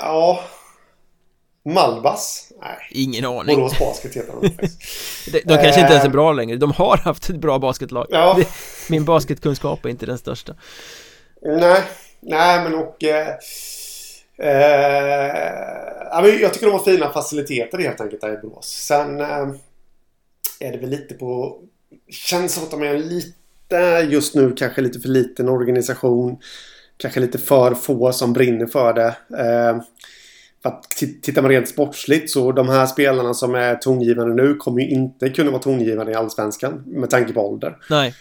[0.00, 0.40] Ja,
[1.64, 2.52] Malbas?
[2.60, 2.76] Nej.
[2.90, 3.56] Ingen aning.
[3.56, 4.48] Borås Basket heter de
[5.32, 6.56] de, de kanske inte ens är bra längre.
[6.56, 8.06] De har haft ett bra basketlag.
[8.10, 8.38] Ja.
[8.88, 10.54] Min basketkunskap är inte den största.
[11.42, 11.82] Nej,
[12.20, 13.04] nej men och...
[14.38, 18.66] Eh, jag tycker de har fina faciliteter helt enkelt där i Borås.
[18.66, 19.48] Sen eh,
[20.60, 21.60] är det väl lite på...
[22.08, 26.38] Känns som att de är en lite, just nu kanske lite för liten organisation.
[26.96, 29.16] Kanske lite för få som brinner för det.
[29.38, 29.82] Eh,
[30.62, 30.90] för att
[31.22, 35.28] tittar man rent sportsligt så de här spelarna som är tongivande nu kommer ju inte
[35.28, 37.76] kunna vara tongivande i Allsvenskan med tanke på ålder.
[37.90, 38.14] Nej.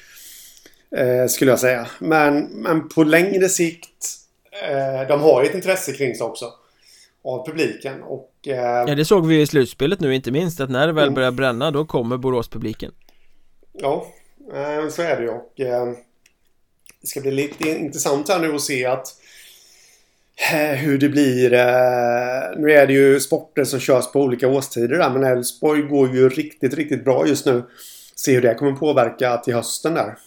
[0.92, 1.88] Eh, skulle jag säga.
[2.00, 4.27] Men, men på längre sikt
[4.64, 6.54] eh, de har ju ett intresse kring sig också.
[7.24, 8.32] Av publiken och...
[8.48, 11.14] Eh, ja det såg vi i slutspelet nu inte minst att när det väl mm.
[11.14, 12.92] börjar bränna då kommer Borås-publiken.
[13.74, 14.08] Ja,
[14.54, 15.94] eh, så är det ju och eh,
[17.02, 19.08] Det ska bli lite intressant här nu att se att
[20.52, 21.54] Eh, hur det blir.
[21.54, 26.16] Eh, nu är det ju sporter som körs på olika årstider där men Elfsborg går
[26.16, 27.64] ju riktigt, riktigt bra just nu.
[28.16, 30.18] Se hur det kommer påverka till hösten där.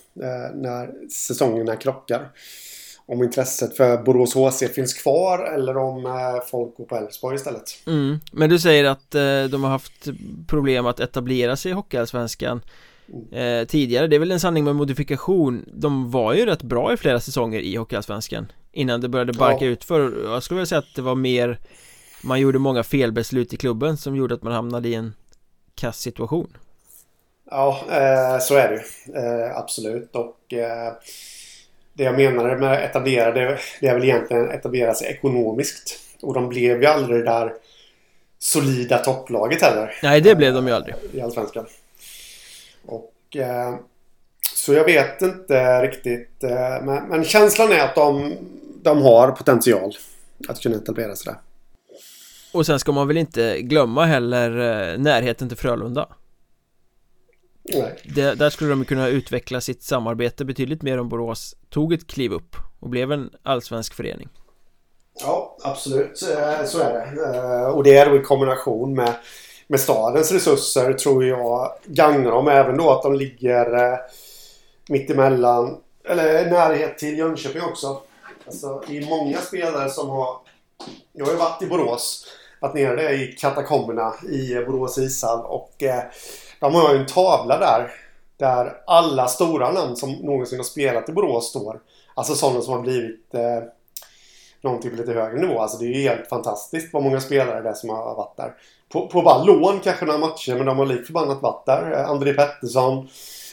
[0.55, 2.29] När säsongerna krockar.
[3.13, 6.03] Om intresset för Borås HC finns kvar eller om
[6.51, 7.63] folk går på Elfsborg istället.
[7.87, 8.19] Mm.
[8.33, 9.11] Men du säger att
[9.51, 10.09] de har haft
[10.47, 12.61] problem att etablera sig i Hockeyallsvenskan
[13.33, 13.67] mm.
[13.67, 14.07] tidigare.
[14.07, 15.65] Det är väl en sanning med modifikation.
[15.75, 18.47] De var ju rätt bra i flera säsonger i Hockeyallsvenskan.
[18.73, 19.71] Innan det började barka ja.
[19.71, 21.59] ut för Jag skulle vilja säga att det var mer
[22.23, 25.15] Man gjorde många felbeslut i klubben som gjorde att man hamnade i en
[25.75, 26.57] kass situation
[27.51, 28.83] Ja, eh, så är det
[29.19, 30.93] eh, Absolut och eh,
[32.01, 36.49] Det jag menade med etablera det, det är väl egentligen etablera sig ekonomiskt Och de
[36.49, 37.53] blev ju aldrig det där
[38.39, 41.67] Solida topplaget heller Nej, det blev de ju aldrig I Allsvenskan
[42.87, 43.75] Och eh,
[44.55, 46.45] så jag vet inte riktigt.
[46.45, 48.37] Eh, men, men, känslan är att de,
[48.83, 49.97] de har potential
[50.49, 51.41] att kunna etablera sig där.
[52.53, 56.09] Och sen ska man väl inte glömma heller eh, närheten till Frölunda.
[58.05, 62.33] Det, där skulle de kunna utveckla sitt samarbete betydligt mer om Borås tog ett kliv
[62.33, 64.29] upp och blev en allsvensk förening.
[65.21, 66.19] Ja, absolut.
[66.19, 67.67] Så är det.
[67.67, 69.15] Och det är då i kombination med,
[69.67, 73.99] med stadens resurser tror jag gagnar dem även då att de ligger
[74.89, 75.77] mittemellan.
[76.05, 78.03] Eller närhet till Jönköping också.
[78.47, 80.37] Alltså, det är många spelare som har...
[81.13, 82.27] Jag har ju varit i Borås.
[82.61, 85.45] Varit nere i katakomberna i Borås ishall.
[85.45, 86.03] Och eh,
[86.61, 87.91] de har ju en tavla där.
[88.37, 91.81] Där alla stora namn som någonsin har spelat i Borås står.
[92.15, 93.63] Alltså sådana som har blivit eh,
[94.61, 95.61] någonting på lite högre nivå.
[95.61, 98.55] Alltså det är ju helt fantastiskt vad många spelare det är som har varit där.
[98.93, 101.93] På, på bara lån kanske några matcher men de har lik förbannat varit där.
[101.93, 103.09] Eh, André Pettersson.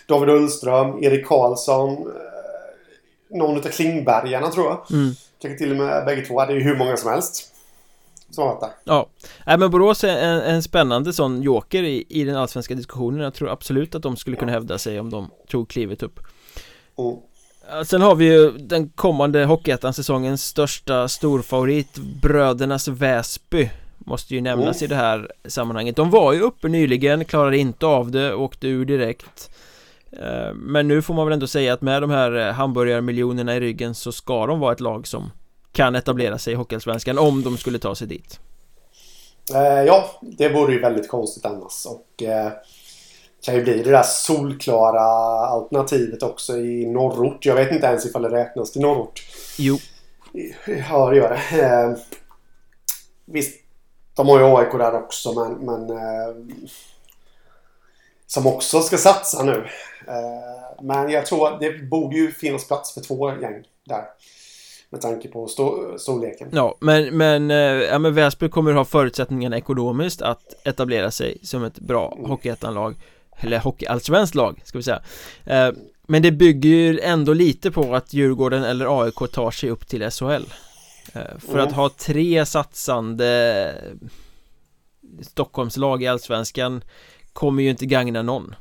[0.07, 1.91] David Ullström, Erik Karlsson.
[1.91, 4.91] Eh, någon utav Klingbergarna tror jag.
[4.91, 5.13] Mm.
[5.41, 6.45] Kanske till och med bägge två.
[6.45, 7.53] Det är ju hur många som helst.
[8.35, 8.69] Där.
[8.83, 9.09] Ja,
[9.45, 13.19] Nej, men Borås är en, en spännande sån joker i, i den allsvenska diskussionen.
[13.19, 16.19] Jag tror absolut att de skulle kunna hävda sig om de tog klivet upp.
[16.97, 17.85] Mm.
[17.85, 24.85] Sen har vi ju den kommande Hockeyettan-säsongens största storfavorit Brödernas Väsby Måste ju nämnas mm.
[24.85, 28.85] i det här sammanhanget De var ju uppe nyligen, klarade inte av det, åkte ur
[28.85, 29.49] direkt
[30.11, 33.95] Eh, men nu får man väl ändå säga att med de här hamburgarmiljonerna i ryggen
[33.95, 35.31] så ska de vara ett lag som
[35.77, 38.39] kan etablera sig i Hockeyallsvenskan om de skulle ta sig dit.
[39.53, 42.51] Eh, ja, det vore ju väldigt konstigt annars och eh,
[43.41, 45.01] kan ju bli det där solklara
[45.47, 47.45] alternativet också i norrort.
[47.45, 49.23] Jag vet inte ens ifall det räknas till norrort.
[49.57, 49.77] Jo.
[50.89, 51.61] Ja, det gör det.
[51.61, 51.93] Eh,
[53.25, 53.59] visst,
[54.15, 55.99] de har ju AIK där också men, men
[58.27, 59.67] som också ska satsa nu.
[60.81, 64.03] Men jag tror att det borde ju finnas plats för två gäng där.
[64.97, 65.47] Med tanke på
[65.97, 66.49] storleken.
[66.51, 71.63] Ja, men, men, eh, ja, men Väsby kommer ha förutsättningarna ekonomiskt att etablera sig som
[71.63, 72.29] ett bra mm.
[72.29, 72.95] Hockeyettan-lag.
[73.39, 75.01] Eller hockeyallsvenskt lag, ska vi säga
[75.45, 75.69] eh,
[76.07, 80.11] Men det bygger ju ändå lite på att Djurgården eller AIK tar sig upp till
[80.11, 80.43] SHL
[81.13, 81.67] eh, För mm.
[81.67, 83.73] att ha tre satsande
[85.21, 86.81] Stockholmslag i Allsvenskan
[87.33, 88.55] Kommer ju inte gagna någon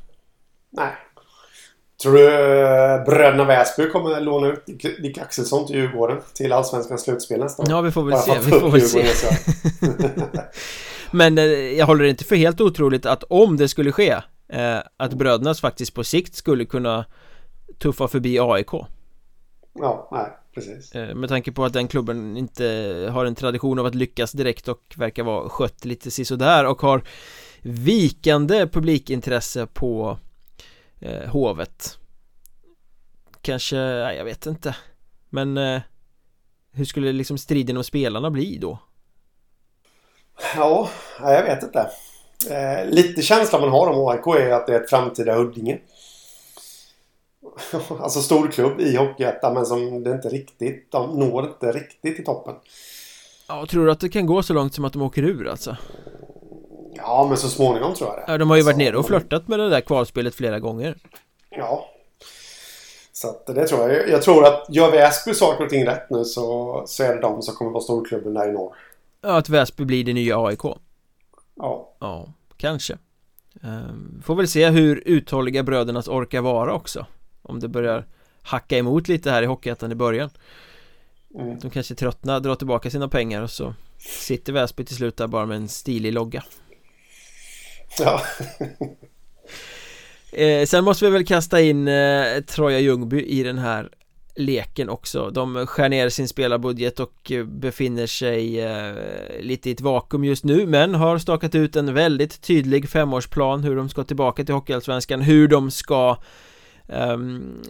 [0.70, 0.92] Nej
[2.02, 4.66] Tror du eh, bröderna Väsby kommer låna ut
[5.02, 7.68] Dick Axelsson till Djurgården till Allsvenskans slutspel nästa år?
[7.70, 8.38] Ja, vi får väl se.
[8.44, 9.06] Vi får väl se.
[11.10, 14.10] Men eh, jag håller det inte för helt otroligt att om det skulle ske
[14.48, 17.04] eh, Att brödernas faktiskt på sikt skulle kunna
[17.78, 18.72] Tuffa förbi AIK
[19.78, 22.64] Ja, nej, precis Med tanke på att den klubben inte
[23.12, 27.02] har en tradition av att lyckas direkt och verkar vara skött lite sisådär och har
[27.62, 30.18] Vikande publikintresse på
[31.00, 31.98] eh, Hovet.
[33.40, 34.76] Kanske, nej, jag vet inte.
[35.30, 35.80] Men eh,
[36.72, 38.78] Hur skulle liksom striden om spelarna bli då?
[40.56, 40.88] Ja,
[41.20, 41.90] jag vet inte.
[42.50, 45.78] Eh, Lite känslan man har om AIK är att det är ett framtida Huddinge.
[48.00, 52.24] Alltså stor klubb i Hockeyettan men som det inte riktigt De når inte riktigt i
[52.24, 52.54] toppen.
[53.48, 55.76] Ja, tror du att det kan gå så långt som att de åker ur alltså?
[57.06, 58.32] Ja, men så småningom tror jag det.
[58.32, 60.96] Ja, de har ju varit nere och flörtat med det där kvalspelet flera gånger.
[61.50, 61.90] Ja.
[63.12, 64.08] Så att det tror jag.
[64.08, 67.42] Jag tror att gör Väsby saker och ting rätt nu så, så är det de
[67.42, 68.76] som kommer vara storklubben där i norr.
[69.22, 70.64] Ja, att Väsby blir det nya AIK.
[71.54, 71.92] Ja.
[72.00, 72.98] Ja, kanske.
[73.62, 77.06] Ehm, får väl se hur uthålliga brödernas orkar vara också.
[77.42, 78.04] Om det börjar
[78.42, 80.30] hacka emot lite här i Hockeyettan i början.
[81.34, 81.58] Mm.
[81.58, 85.46] De kanske tröttnar, drar tillbaka sina pengar och så sitter Väsby till slut där bara
[85.46, 86.44] med en stilig logga.
[87.98, 88.22] Ja.
[90.32, 93.88] eh, sen måste vi väl kasta in eh, Troja Ljungby i den här
[94.36, 95.30] leken också.
[95.30, 98.94] De skär ner sin spelarbudget och eh, befinner sig eh,
[99.40, 103.76] lite i ett vakuum just nu men har stakat ut en väldigt tydlig femårsplan hur
[103.76, 106.16] de ska tillbaka till Hockeyallsvenskan hur de ska
[106.88, 107.16] eh,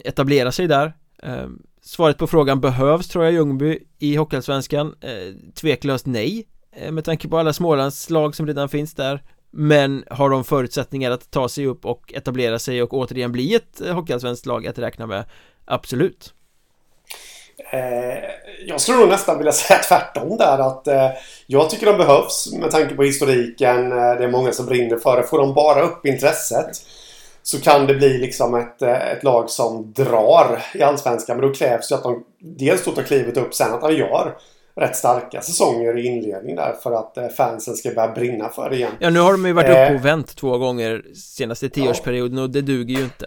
[0.05, 0.93] etablera sig där.
[1.23, 1.47] Eh,
[1.83, 4.95] Svaret på frågan behövs Troja Ljungby i Hockeyallsvenskan?
[5.01, 10.31] Eh, Tveklöst nej eh, Med tanke på alla smålandslag som redan finns där men har
[10.31, 14.47] de förutsättningar att ta sig upp och etablera sig och återigen bli ett eh, hockeyallsvenskt
[14.47, 15.25] lag att räkna med?
[15.65, 16.33] Absolut.
[17.73, 18.19] Eh,
[18.67, 21.11] jag skulle nog nästan vilja säga tvärtom där att eh,
[21.47, 23.91] jag tycker de behövs med tanke på historiken.
[23.91, 25.27] Det är många som brinner för det.
[25.27, 26.71] Får de bara upp intresset
[27.43, 31.37] så kan det bli liksom ett, ett lag som drar i Allsvenskan.
[31.37, 34.37] Men då krävs ju att de dels tar klivet upp sen att de gör
[34.81, 38.77] rätt starka säsonger i inledning där för att eh, fansen ska börja brinna för det
[38.77, 38.93] igen.
[38.99, 42.51] Ja, nu har de ju varit uppe och eh, vänt två gånger senaste tioårsperioden och
[42.51, 43.27] det duger ju inte.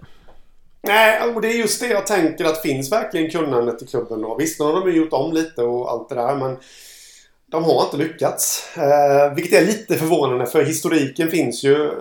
[0.81, 4.35] Nej, och det är just det jag tänker att finns verkligen kunnandet i klubben då.
[4.35, 6.57] Visst, nu har de ju gjort om lite och allt det där men
[7.51, 8.77] de har inte lyckats.
[8.77, 11.91] Eh, vilket är lite förvånande för historiken finns ju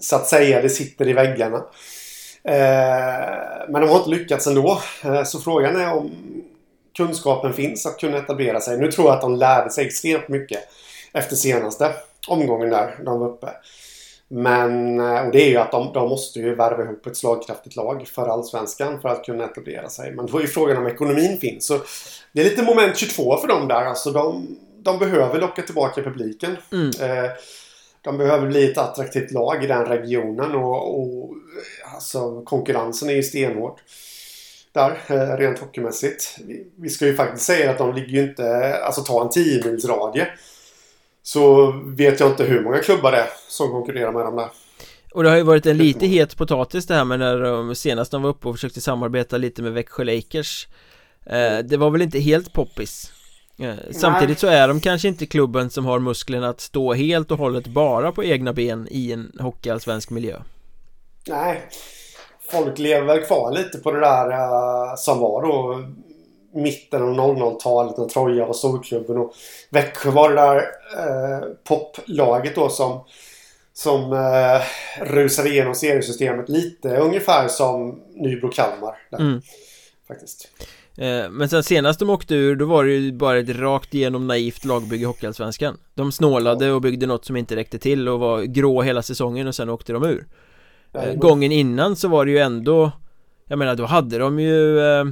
[0.00, 1.56] så att säga, det sitter i väggarna.
[2.44, 4.80] Eh, men de har inte lyckats ändå.
[5.04, 6.10] Eh, så frågan är om
[6.98, 8.78] kunskapen finns att kunna etablera sig.
[8.78, 10.60] Nu tror jag att de lärde sig extremt mycket
[11.12, 11.92] efter senaste
[12.28, 13.48] omgången där de var uppe.
[14.28, 17.76] Men, eh, och det är ju att de, de måste ju värva ihop ett slagkraftigt
[17.76, 20.12] lag för Allsvenskan för att kunna etablera sig.
[20.12, 21.66] Men då är ju frågan om ekonomin finns.
[21.66, 21.78] Så
[22.32, 23.84] det är lite moment 22 för dem där.
[23.84, 26.56] Alltså de, de behöver locka tillbaka publiken.
[26.72, 26.90] Mm.
[27.00, 27.30] Eh,
[28.02, 31.30] de behöver bli ett attraktivt lag i den regionen och, och
[31.94, 33.80] alltså, konkurrensen är ju stenhård
[34.72, 36.36] där, eh, rent hockeymässigt.
[36.76, 39.84] Vi ska ju faktiskt säga att de ligger ju inte, alltså ta en 10 mils
[39.84, 40.26] radie.
[41.22, 44.48] Så vet jag inte hur många klubbar det är som konkurrerar med dem där.
[45.12, 48.10] Och det har ju varit en lite het potatis det här med när de senast
[48.10, 50.68] de var uppe och försökte samarbeta lite med Växjö Lakers
[51.26, 53.12] eh, Det var väl inte helt poppis
[53.58, 57.38] eh, Samtidigt så är de kanske inte klubben som har musklerna att stå helt och
[57.38, 60.40] hållet bara på egna ben i en hockeyallsvensk miljö
[61.26, 61.68] Nej
[62.50, 65.82] folk lever väl kvar lite på det där uh, som var då
[66.54, 69.32] mitten av 00-talet när Troja var storklubben och
[69.70, 73.04] Växjö var det där uh, poplaget då som
[73.72, 74.60] som uh,
[75.00, 78.94] rusade igenom seriesystemet lite ungefär som Nybro-Kalmar.
[79.18, 79.40] Mm.
[80.08, 80.48] Faktiskt.
[81.30, 84.64] Men sen senast de åkte ur då var det ju bara ett rakt igenom naivt
[84.64, 88.82] lagbygge i Hockeyallsvenskan De snålade och byggde något som inte räckte till och var grå
[88.82, 90.26] hela säsongen och sen åkte de ur
[90.94, 92.90] Eh, gången innan så var det ju ändå
[93.46, 95.04] Jag menar då hade de ju eh,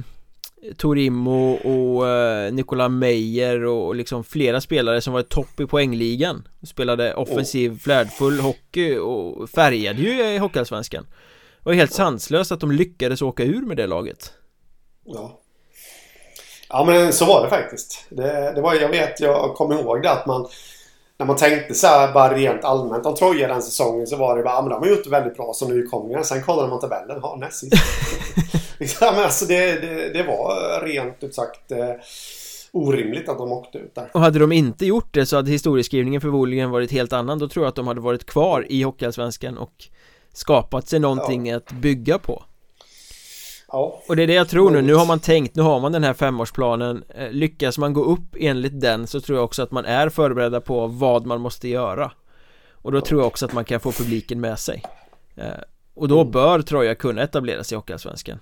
[0.77, 6.47] Torimo och eh, Nikola Meyer och, och liksom flera spelare som var topp i poängligan.
[6.63, 7.77] Spelade offensiv, oh.
[7.77, 11.03] flärdfull hockey och färgade ju i Hockeyallsvenskan.
[11.57, 14.33] Det var helt sanslöst att de lyckades åka ur med det laget.
[15.05, 15.39] Ja.
[16.69, 18.05] Ja men så var det faktiskt.
[18.09, 20.47] Det, det var, Jag vet, jag kommer ihåg det att man
[21.19, 24.43] när man tänkte så här bara rent allmänt om Troja den säsongen så var det
[24.43, 26.23] bara, ja men de har gjort det väldigt bra som nykomlingar.
[26.23, 27.73] Sen kollade man tabellen, ja näst sist.
[29.01, 31.91] men alltså det, det, det var rent ut sagt eh,
[32.71, 34.09] orimligt att de åkte ut där.
[34.13, 37.39] Och hade de inte gjort det så hade historieskrivningen förmodligen varit helt annan.
[37.39, 39.87] Då tror jag att de hade varit kvar i Hockeyallsvenskan och
[40.33, 41.57] skapat sig någonting ja.
[41.57, 42.43] att bygga på.
[43.71, 44.03] Ja.
[44.07, 46.03] Och det är det jag tror nu, nu har man tänkt, nu har man den
[46.03, 47.03] här femårsplanen.
[47.09, 50.61] Eh, Lyckas man gå upp enligt den så tror jag också att man är förberedda
[50.61, 52.11] på vad man måste göra.
[52.71, 54.83] Och då tror jag också att man kan få publiken med sig.
[55.35, 55.45] Eh,
[55.93, 56.31] Och då mm.
[56.31, 58.39] bör Troja kunna etablera sig i Hockeyallsvenskan.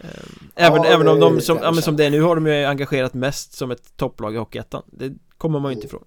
[0.00, 0.08] Eh,
[0.54, 2.64] Även, ja, även om de, som, ja, men som det är nu har de ju
[2.64, 4.82] engagerat mest som ett topplag i Hockeyettan.
[4.86, 6.04] Det kommer man ju inte ifrån.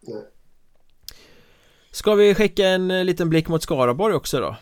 [0.00, 0.22] Nej.
[1.90, 4.56] Ska vi skicka en liten blick mot Skaraborg också då?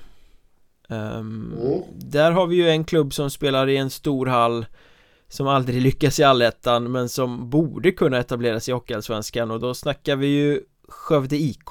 [0.88, 1.82] Um, mm.
[1.94, 4.66] Där har vi ju en klubb som spelar i en stor hall
[5.28, 9.74] Som aldrig lyckas i allettan men som borde kunna etablera sig i Hockeyallsvenskan och då
[9.74, 11.68] snackar vi ju Skövde IK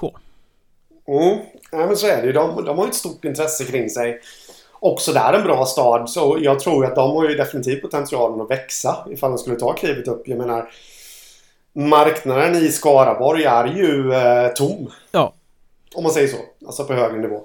[1.08, 1.38] Mm,
[1.72, 2.32] ja men så är det ju.
[2.32, 4.20] De, de har ju ett stort intresse kring sig
[4.84, 8.50] Också där en bra stad så jag tror att de har ju definitivt potentialen att
[8.50, 10.28] växa ifall de skulle ta klivet upp.
[10.28, 10.70] Jag menar
[11.72, 14.90] Marknaden i Skaraborg är ju eh, tom.
[15.12, 15.34] Ja.
[15.94, 16.36] Om man säger så.
[16.66, 17.42] Alltså på högre nivå.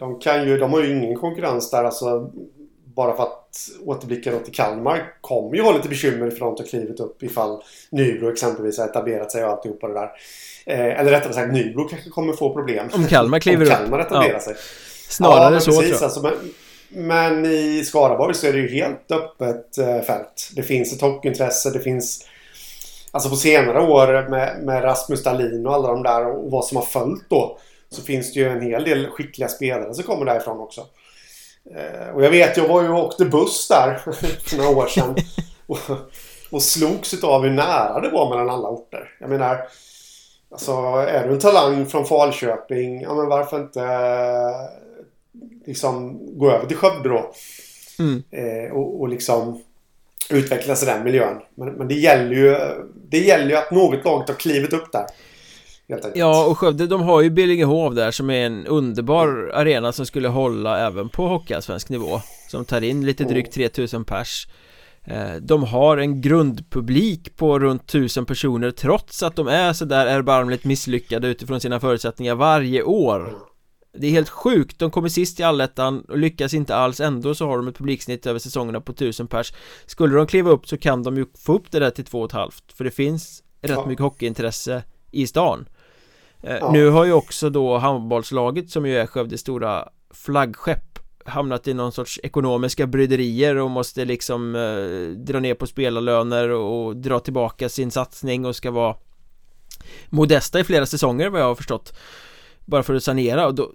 [0.00, 2.30] De, kan ju, de har ju ingen konkurrens där alltså.
[2.96, 6.70] Bara för att återblicka till Kalmar kommer ju ha lite bekymmer för att de tar
[6.70, 10.10] klivet upp ifall Nybro exempelvis har etablerat sig och alltihopa det där.
[10.66, 12.88] Eh, eller rättare sagt Nybro kanske kommer få problem.
[12.92, 13.72] Om Kalmar kliver upp.
[13.72, 14.40] Om Kalmar etablerar ja.
[14.40, 14.54] sig.
[15.08, 16.02] Snarare ja, så precis, tror jag.
[16.02, 20.50] Alltså, men, men, i Skaraborg så är det ju helt öppet eh, fält.
[20.56, 21.70] Det finns ett hockeyintresse.
[21.70, 22.26] Det finns
[23.12, 26.76] Alltså på senare år med, med Rasmus Dahlin och alla de där och vad som
[26.76, 27.58] har följt då.
[27.90, 30.86] Så finns det ju en hel del skickliga spelare som kommer därifrån också.
[31.74, 33.98] Eh, och jag vet, jag var ju och åkte buss där
[34.44, 35.16] för några år sedan.
[35.66, 35.78] Och,
[36.50, 39.16] och slogs av hur nära det var mellan alla orter.
[39.20, 39.60] Jag menar,
[40.50, 40.72] alltså
[41.08, 43.80] är du en talang från Falköping, ja men varför inte
[45.66, 47.32] liksom gå över till Skövde då?
[47.98, 48.22] Mm.
[48.30, 49.62] Eh, och, och liksom
[50.30, 51.40] utvecklas i den miljön.
[51.54, 52.56] Men, men det gäller ju
[53.08, 55.06] det gäller ju att något lag tar klivet upp där.
[56.14, 60.28] Ja, och Skövde, de har ju Billingehov där som är en underbar arena som skulle
[60.28, 62.20] hålla även på hockeyallsvensk nivå.
[62.50, 64.46] Som tar in lite drygt 3000 pers.
[65.04, 68.70] Eh, De har en grundpublik på runt 1000 personer.
[68.70, 73.34] Trots att de är sådär erbarmligt misslyckade utifrån sina förutsättningar varje år.
[73.98, 77.00] Det är helt sjukt, de kommer sist i allettan och lyckas inte alls.
[77.00, 79.52] Ändå så har de ett publiksnitt över säsongerna på 1000 pers.
[79.86, 82.84] Skulle de kliva upp så kan de ju få upp det där till 2,5 för
[82.84, 83.86] det finns rätt ja.
[83.86, 85.68] mycket hockeyintresse i stan
[86.40, 86.72] ja.
[86.72, 91.92] Nu har ju också då handbollslaget som ju är Skövdes stora flaggskepp hamnat i någon
[91.92, 97.90] sorts ekonomiska bryderier och måste liksom eh, dra ner på spelarlöner och dra tillbaka sin
[97.90, 98.96] satsning och ska vara
[100.08, 101.92] modesta i flera säsonger vad jag har förstått
[102.64, 103.72] bara för att sanera och då,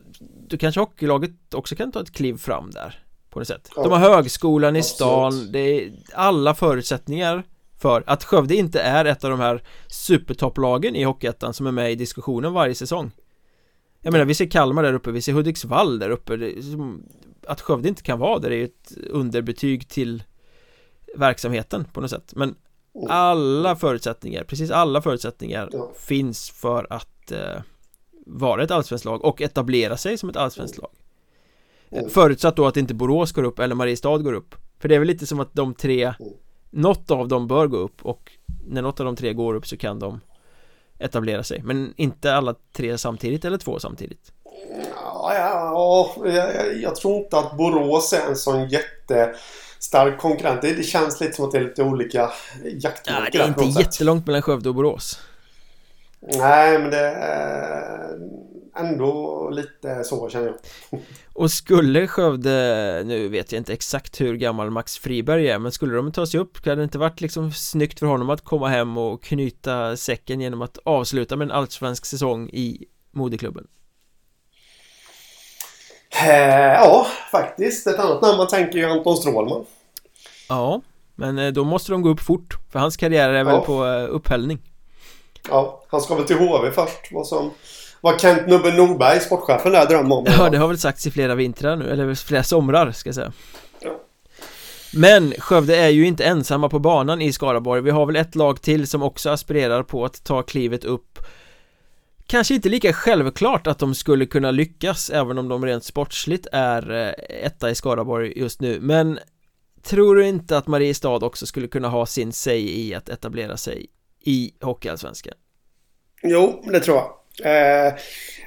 [0.47, 3.69] då kanske hockeylaget också kan ta ett kliv fram där på något sätt.
[3.75, 7.43] De har högskolan i stan, det är alla förutsättningar
[7.85, 11.91] för att Skövde inte är ett av de här supertopplagen i Hockeyettan som är med
[11.91, 13.11] i diskussionen varje säsong.
[14.01, 16.53] Jag menar, vi ser Kalmar där uppe, vi ser Hudiksvall där uppe.
[17.47, 20.23] Att Skövde inte kan vara där är ju ett underbetyg till
[21.15, 22.33] verksamheten på något sätt.
[22.35, 22.55] Men
[23.09, 25.69] alla förutsättningar, precis alla förutsättningar
[25.99, 27.61] finns för att eh,
[28.25, 30.91] vara ett allsvenskt lag och etablera sig som ett allsvenskt lag.
[32.09, 34.55] Förutsatt då att inte Borås går upp eller Mariestad går upp.
[34.79, 36.13] För det är väl lite som att de tre
[36.75, 38.31] något av dem bör gå upp och
[38.67, 40.19] när något av de tre går upp så kan de
[40.99, 41.61] etablera sig.
[41.63, 44.31] Men inte alla tre samtidigt eller två samtidigt?
[45.01, 50.61] Ja, ja jag, jag tror inte att Borås är en sån jättestark konkurrent.
[50.61, 52.31] Det, det känns lite som att det är lite olika
[52.63, 55.19] jaktmarker ja, Det är inte jättelångt mellan Skövde och Borås
[56.27, 58.19] Nej men det är
[58.77, 60.55] ändå lite så känner jag
[61.33, 65.95] Och skulle Skövde, nu vet jag inte exakt hur gammal Max Friberg är Men skulle
[65.95, 68.97] de ta sig upp, hade det inte varit liksom snyggt för honom att komma hem
[68.97, 73.67] och knyta säcken genom att avsluta med en allsvensk säsong i moderklubben?
[76.23, 77.87] Eh, ja, faktiskt.
[77.87, 79.65] Ett annat namn man tänker ju Anton Strålman
[80.49, 80.81] Ja,
[81.15, 84.15] men eh, då måste de gå upp fort För hans karriär är väl på eh,
[84.15, 84.59] upphällning
[85.49, 87.51] Ja, han ska väl till HV först vad som
[88.01, 90.25] vad Kent Nubbe Norberg, sportchefen där, drömmer om.
[90.27, 93.31] Ja, det har väl sagts i flera vintrar nu, eller flera somrar ska jag säga.
[93.79, 93.99] Ja.
[94.93, 97.81] Men Skövde är ju inte ensamma på banan i Skaraborg.
[97.81, 101.19] Vi har väl ett lag till som också aspirerar på att ta klivet upp.
[102.27, 106.91] Kanske inte lika självklart att de skulle kunna lyckas även om de rent sportsligt är
[106.91, 109.19] eh, etta i Skaraborg just nu men
[109.85, 113.87] Tror du inte att Mariestad också skulle kunna ha sin säg i att etablera sig
[114.25, 115.33] i Hockeyallsvenskan?
[116.23, 117.07] Jo, det tror jag.
[117.87, 117.93] Eh,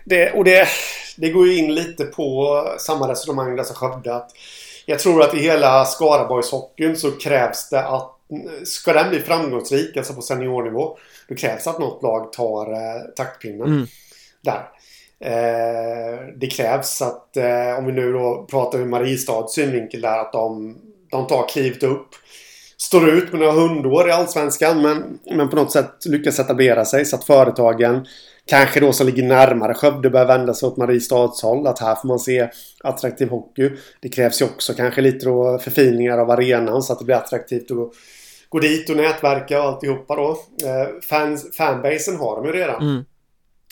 [0.04, 0.68] det, och det,
[1.16, 4.14] det går ju in lite på samma resonemang där som Skövde.
[4.14, 4.30] Att
[4.86, 8.14] jag tror att i hela Skaraborgshockeyn så krävs det att
[8.64, 10.98] Ska den bli framgångsrik, alltså på seniornivå,
[11.28, 13.66] då krävs att något lag tar eh, taktpinnen.
[13.66, 13.86] Mm.
[14.40, 14.68] Där.
[15.20, 20.32] Eh, det krävs att, eh, om vi nu då pratar ur Mariestads synvinkel där, att
[20.32, 20.78] de,
[21.10, 22.08] de tar klivet upp.
[22.80, 27.04] Står ut med några hundår i Allsvenskan men, men på något sätt lyckas etablera sig
[27.04, 28.06] så att företagen
[28.48, 31.66] Kanske då som ligger närmare Skövde börjar vända sig åt Mariestads håll.
[31.66, 32.48] Att här får man se
[32.84, 33.70] attraktiv hockey.
[34.00, 37.70] Det krävs ju också kanske lite då förfiningar av arenan så att det blir attraktivt
[37.70, 37.92] att
[38.48, 40.30] gå dit och nätverka och alltihopa då.
[40.68, 42.82] Eh, fans, fanbasen har de ju redan.
[42.82, 43.04] Mm.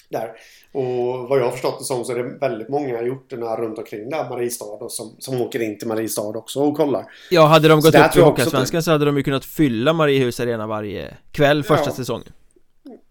[0.09, 0.33] Där.
[0.77, 3.79] Och vad jag har förstått det som så är det väldigt många i orterna runt
[3.79, 7.05] omkring där, Mariestad, och som, som åker in till Mariestad också och kollar.
[7.31, 10.41] Ja, hade de gått så upp i Hockeyallsvenskan så hade de ju kunnat fylla Mariehus
[10.41, 11.93] Arena varje kväll första ja.
[11.93, 12.33] säsongen.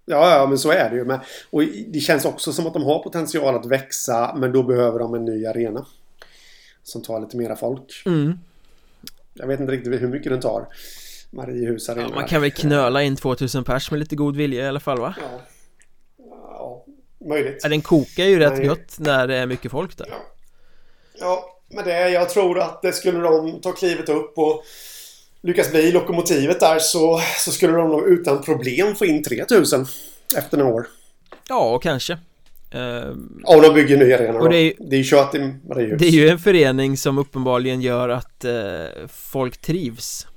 [0.05, 1.19] Ja, ja, men så är det ju.
[1.49, 5.13] och det känns också som att de har potential att växa, men då behöver de
[5.13, 5.85] en ny arena.
[6.83, 8.03] Som tar lite mera folk.
[8.05, 8.39] Mm.
[9.33, 10.67] Jag vet inte riktigt hur mycket den tar.
[11.31, 12.07] Mariehus arena.
[12.09, 14.99] Ja, man kan väl knöla in 2000 pers med lite god vilja i alla fall
[14.99, 15.15] va?
[15.17, 15.41] Ja,
[16.85, 16.93] ja
[17.27, 17.59] möjligt.
[17.63, 18.65] Ja, den kokar ju rätt Nej.
[18.65, 20.07] gött när det är mycket folk där.
[20.09, 20.17] Ja,
[21.19, 24.63] ja men det, jag tror att det skulle de ta klivet upp och
[25.41, 29.85] lyckas bli lokomotivet där så, så skulle de nog utan problem få in 3000
[30.37, 30.87] efter några år.
[31.49, 32.13] Ja, kanske.
[32.75, 33.09] Uh,
[33.43, 35.99] Om de bygger nya arena och det är, det är Mariehus.
[35.99, 40.27] Det är ju en förening som uppenbarligen gör att uh, folk trivs.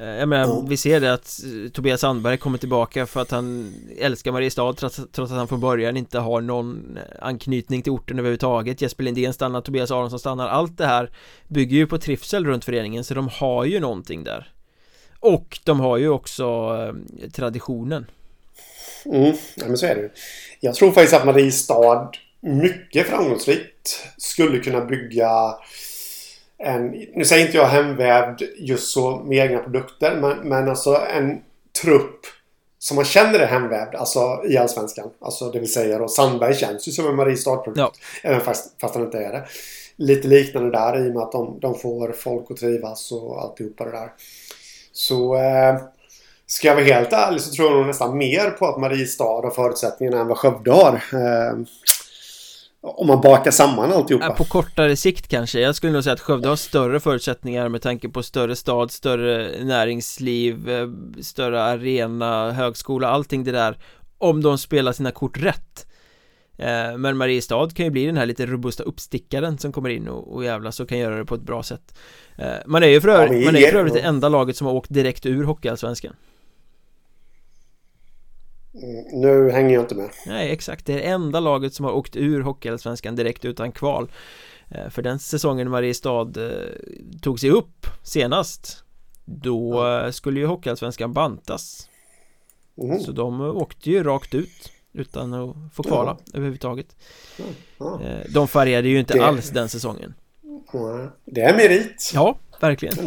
[0.00, 0.68] Eh, jag menar, mm.
[0.68, 4.96] vi ser det att eh, Tobias Sandberg kommer tillbaka för att han älskar Mariestad trots,
[4.96, 8.82] trots att han från början inte har någon eh, anknytning till orten överhuvudtaget.
[8.82, 10.48] Jesper Lindén stannar, Tobias Aronsson stannar.
[10.48, 11.10] Allt det här
[11.48, 14.52] bygger ju på trivsel runt föreningen så de har ju någonting där.
[15.20, 16.76] Och de har ju också
[17.32, 18.06] traditionen.
[19.04, 20.10] Mm, ja, men så är det
[20.60, 25.30] Jag tror faktiskt att Mariestad mycket framgångsrikt skulle kunna bygga
[26.60, 31.40] en, nu säger inte jag hemvävd just så med egna produkter, men, men alltså en
[31.82, 32.20] trupp
[32.78, 35.10] som man känner är hemvävd, alltså i Allsvenskan.
[35.20, 37.98] Alltså det vill säga då Sandberg känns ju som en Mariestad-produkt.
[38.22, 38.30] Ja.
[38.30, 39.44] Även fast, fast han inte är det.
[39.96, 43.84] Lite liknande där i och med att de, de får folk att trivas och alltihopa
[43.84, 44.12] det där.
[44.92, 45.76] Så eh,
[46.46, 49.50] ska jag vara helt ärlig så tror jag nog nästan mer på att Mariestad har
[49.50, 50.94] förutsättningarna än vad Skövde har.
[50.94, 51.58] Eh,
[52.82, 54.30] om man bakar samman alltihopa.
[54.30, 58.08] På kortare sikt kanske, jag skulle nog säga att Skövde har större förutsättningar med tanke
[58.08, 60.88] på större stad, större näringsliv, eh,
[61.22, 63.78] större arena, högskola, allting det där.
[64.18, 65.86] Om de spelar sina kort rätt.
[66.58, 70.34] Eh, Men Mariestad kan ju bli den här lite robusta uppstickaren som kommer in och,
[70.34, 71.98] och jävlas och kan göra det på ett bra sätt.
[72.36, 74.66] Eh, Man är ju för, övrigt, ja, man är för övrigt det enda laget som
[74.66, 76.14] har åkt direkt ur Hockeyallsvenskan
[79.12, 80.10] nu hänger jag inte med.
[80.26, 84.10] Nej exakt, det är det enda laget som har åkt ur Hockeyallsvenskan direkt utan kval.
[84.70, 88.84] Eh, För den säsongen Mariestad eh, tog sig upp senast
[89.24, 91.88] Då eh, skulle ju Hockeyallsvenskan bantas.
[92.82, 93.00] Mm.
[93.00, 96.32] Så de åkte ju rakt ut Utan att få kvala ja.
[96.34, 96.96] överhuvudtaget
[97.78, 98.00] ja.
[98.28, 99.24] De färgade ju inte det...
[99.24, 100.14] alls den säsongen.
[101.24, 102.10] Det är merit.
[102.14, 102.98] Ja, verkligen.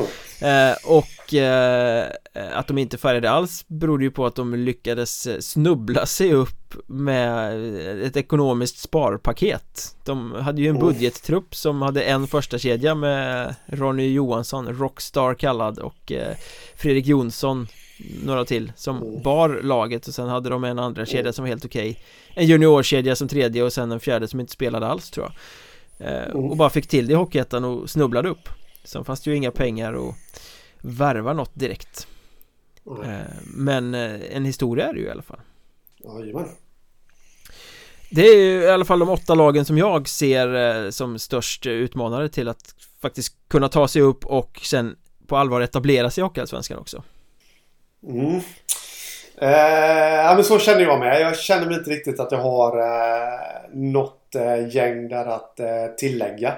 [0.42, 2.08] Eh, Och eh,
[2.54, 6.74] att de inte färgade alls berodde ju på att de lyckades eh, snubbla sig upp
[6.88, 7.76] med
[8.06, 9.96] ett ekonomiskt sparpaket.
[10.06, 15.80] De hade ju en budgettrupp som hade en första kedja med Ronny Johansson, Rockstar kallad
[15.80, 16.36] och eh,
[16.76, 17.68] Fredrik Jonsson
[18.24, 20.08] några till som bar laget.
[20.08, 22.00] Och sen hade de en andra kedja som var helt okej.
[22.34, 25.34] En juniorkedja som tredje och sen en fjärde som inte spelade alls tror jag.
[26.08, 28.50] Eh, Och bara fick till det i Hockeyettan och snubblade upp
[28.84, 30.16] Sen fanns det ju inga pengar att
[30.82, 32.08] värva något direkt
[32.88, 33.22] mm.
[33.46, 35.40] Men eh, en historia är det ju i alla fall
[36.04, 36.50] Jajamän
[38.10, 40.56] Det är ju i alla fall de åtta lagen som jag ser
[40.86, 44.96] eh, som störst utmanare till att faktiskt kunna ta sig upp och sen
[45.28, 47.04] på allvar etablera sig i Hockeyallsvenskan också
[48.08, 48.42] Mm
[49.38, 51.22] eh, ja men så känner jag med.
[51.22, 53.40] Jag känner mig inte riktigt att jag har eh,
[53.74, 56.54] något eh, gäng där att eh, tillägga.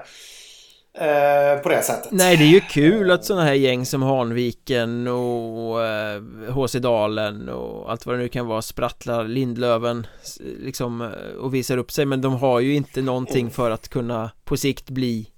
[0.97, 2.11] Eh, på det sättet.
[2.11, 7.49] Nej det är ju kul att sådana här gäng som Hanviken och eh, HC Dalen
[7.49, 10.07] och allt vad det nu kan vara sprattlar Lindlöven
[10.39, 14.31] liksom eh, och visar upp sig men de har ju inte någonting för att kunna
[14.43, 15.31] på sikt bli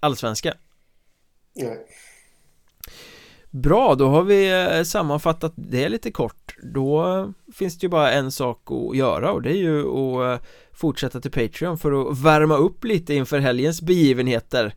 [0.00, 0.54] allsvenska.
[1.54, 1.86] Nej.
[3.50, 6.56] Bra, då har vi eh, sammanfattat det lite kort.
[6.62, 10.46] Då finns det ju bara en sak att göra och det är ju att eh,
[10.74, 14.74] fortsätta till Patreon för att värma upp lite inför helgens begivenheter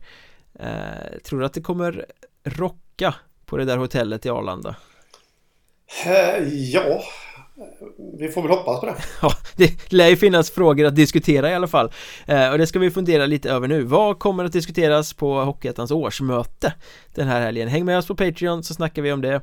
[0.60, 2.06] eh, Tror du att det kommer
[2.44, 4.76] rocka på det där hotellet i Arlanda?
[6.06, 7.02] Eh, ja
[8.18, 8.94] vi får väl hoppas på det.
[9.22, 11.92] Ja, det lär ju finnas frågor att diskutera i alla fall
[12.26, 15.90] eh, Och det ska vi fundera lite över nu Vad kommer att diskuteras på Hockeyettans
[15.90, 16.74] årsmöte
[17.14, 17.68] den här helgen?
[17.68, 19.40] Häng med oss på Patreon så snackar vi om det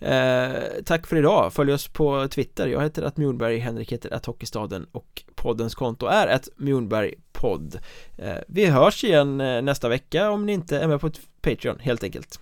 [0.00, 0.52] eh,
[0.84, 2.66] Tack för idag, följ oss på Twitter.
[2.66, 7.78] Jag heter att Mjornberg, Henrik heter att Hockeystaden och poddens konto är att Mjornberg podd
[8.18, 12.04] eh, Vi hörs igen eh, nästa vecka om ni inte är med på Patreon helt
[12.04, 12.40] enkelt.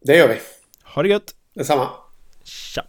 [0.00, 0.38] Det gör vi.
[0.82, 1.34] Ha det gött!
[1.54, 1.88] Detsamma.
[2.44, 2.82] Tja!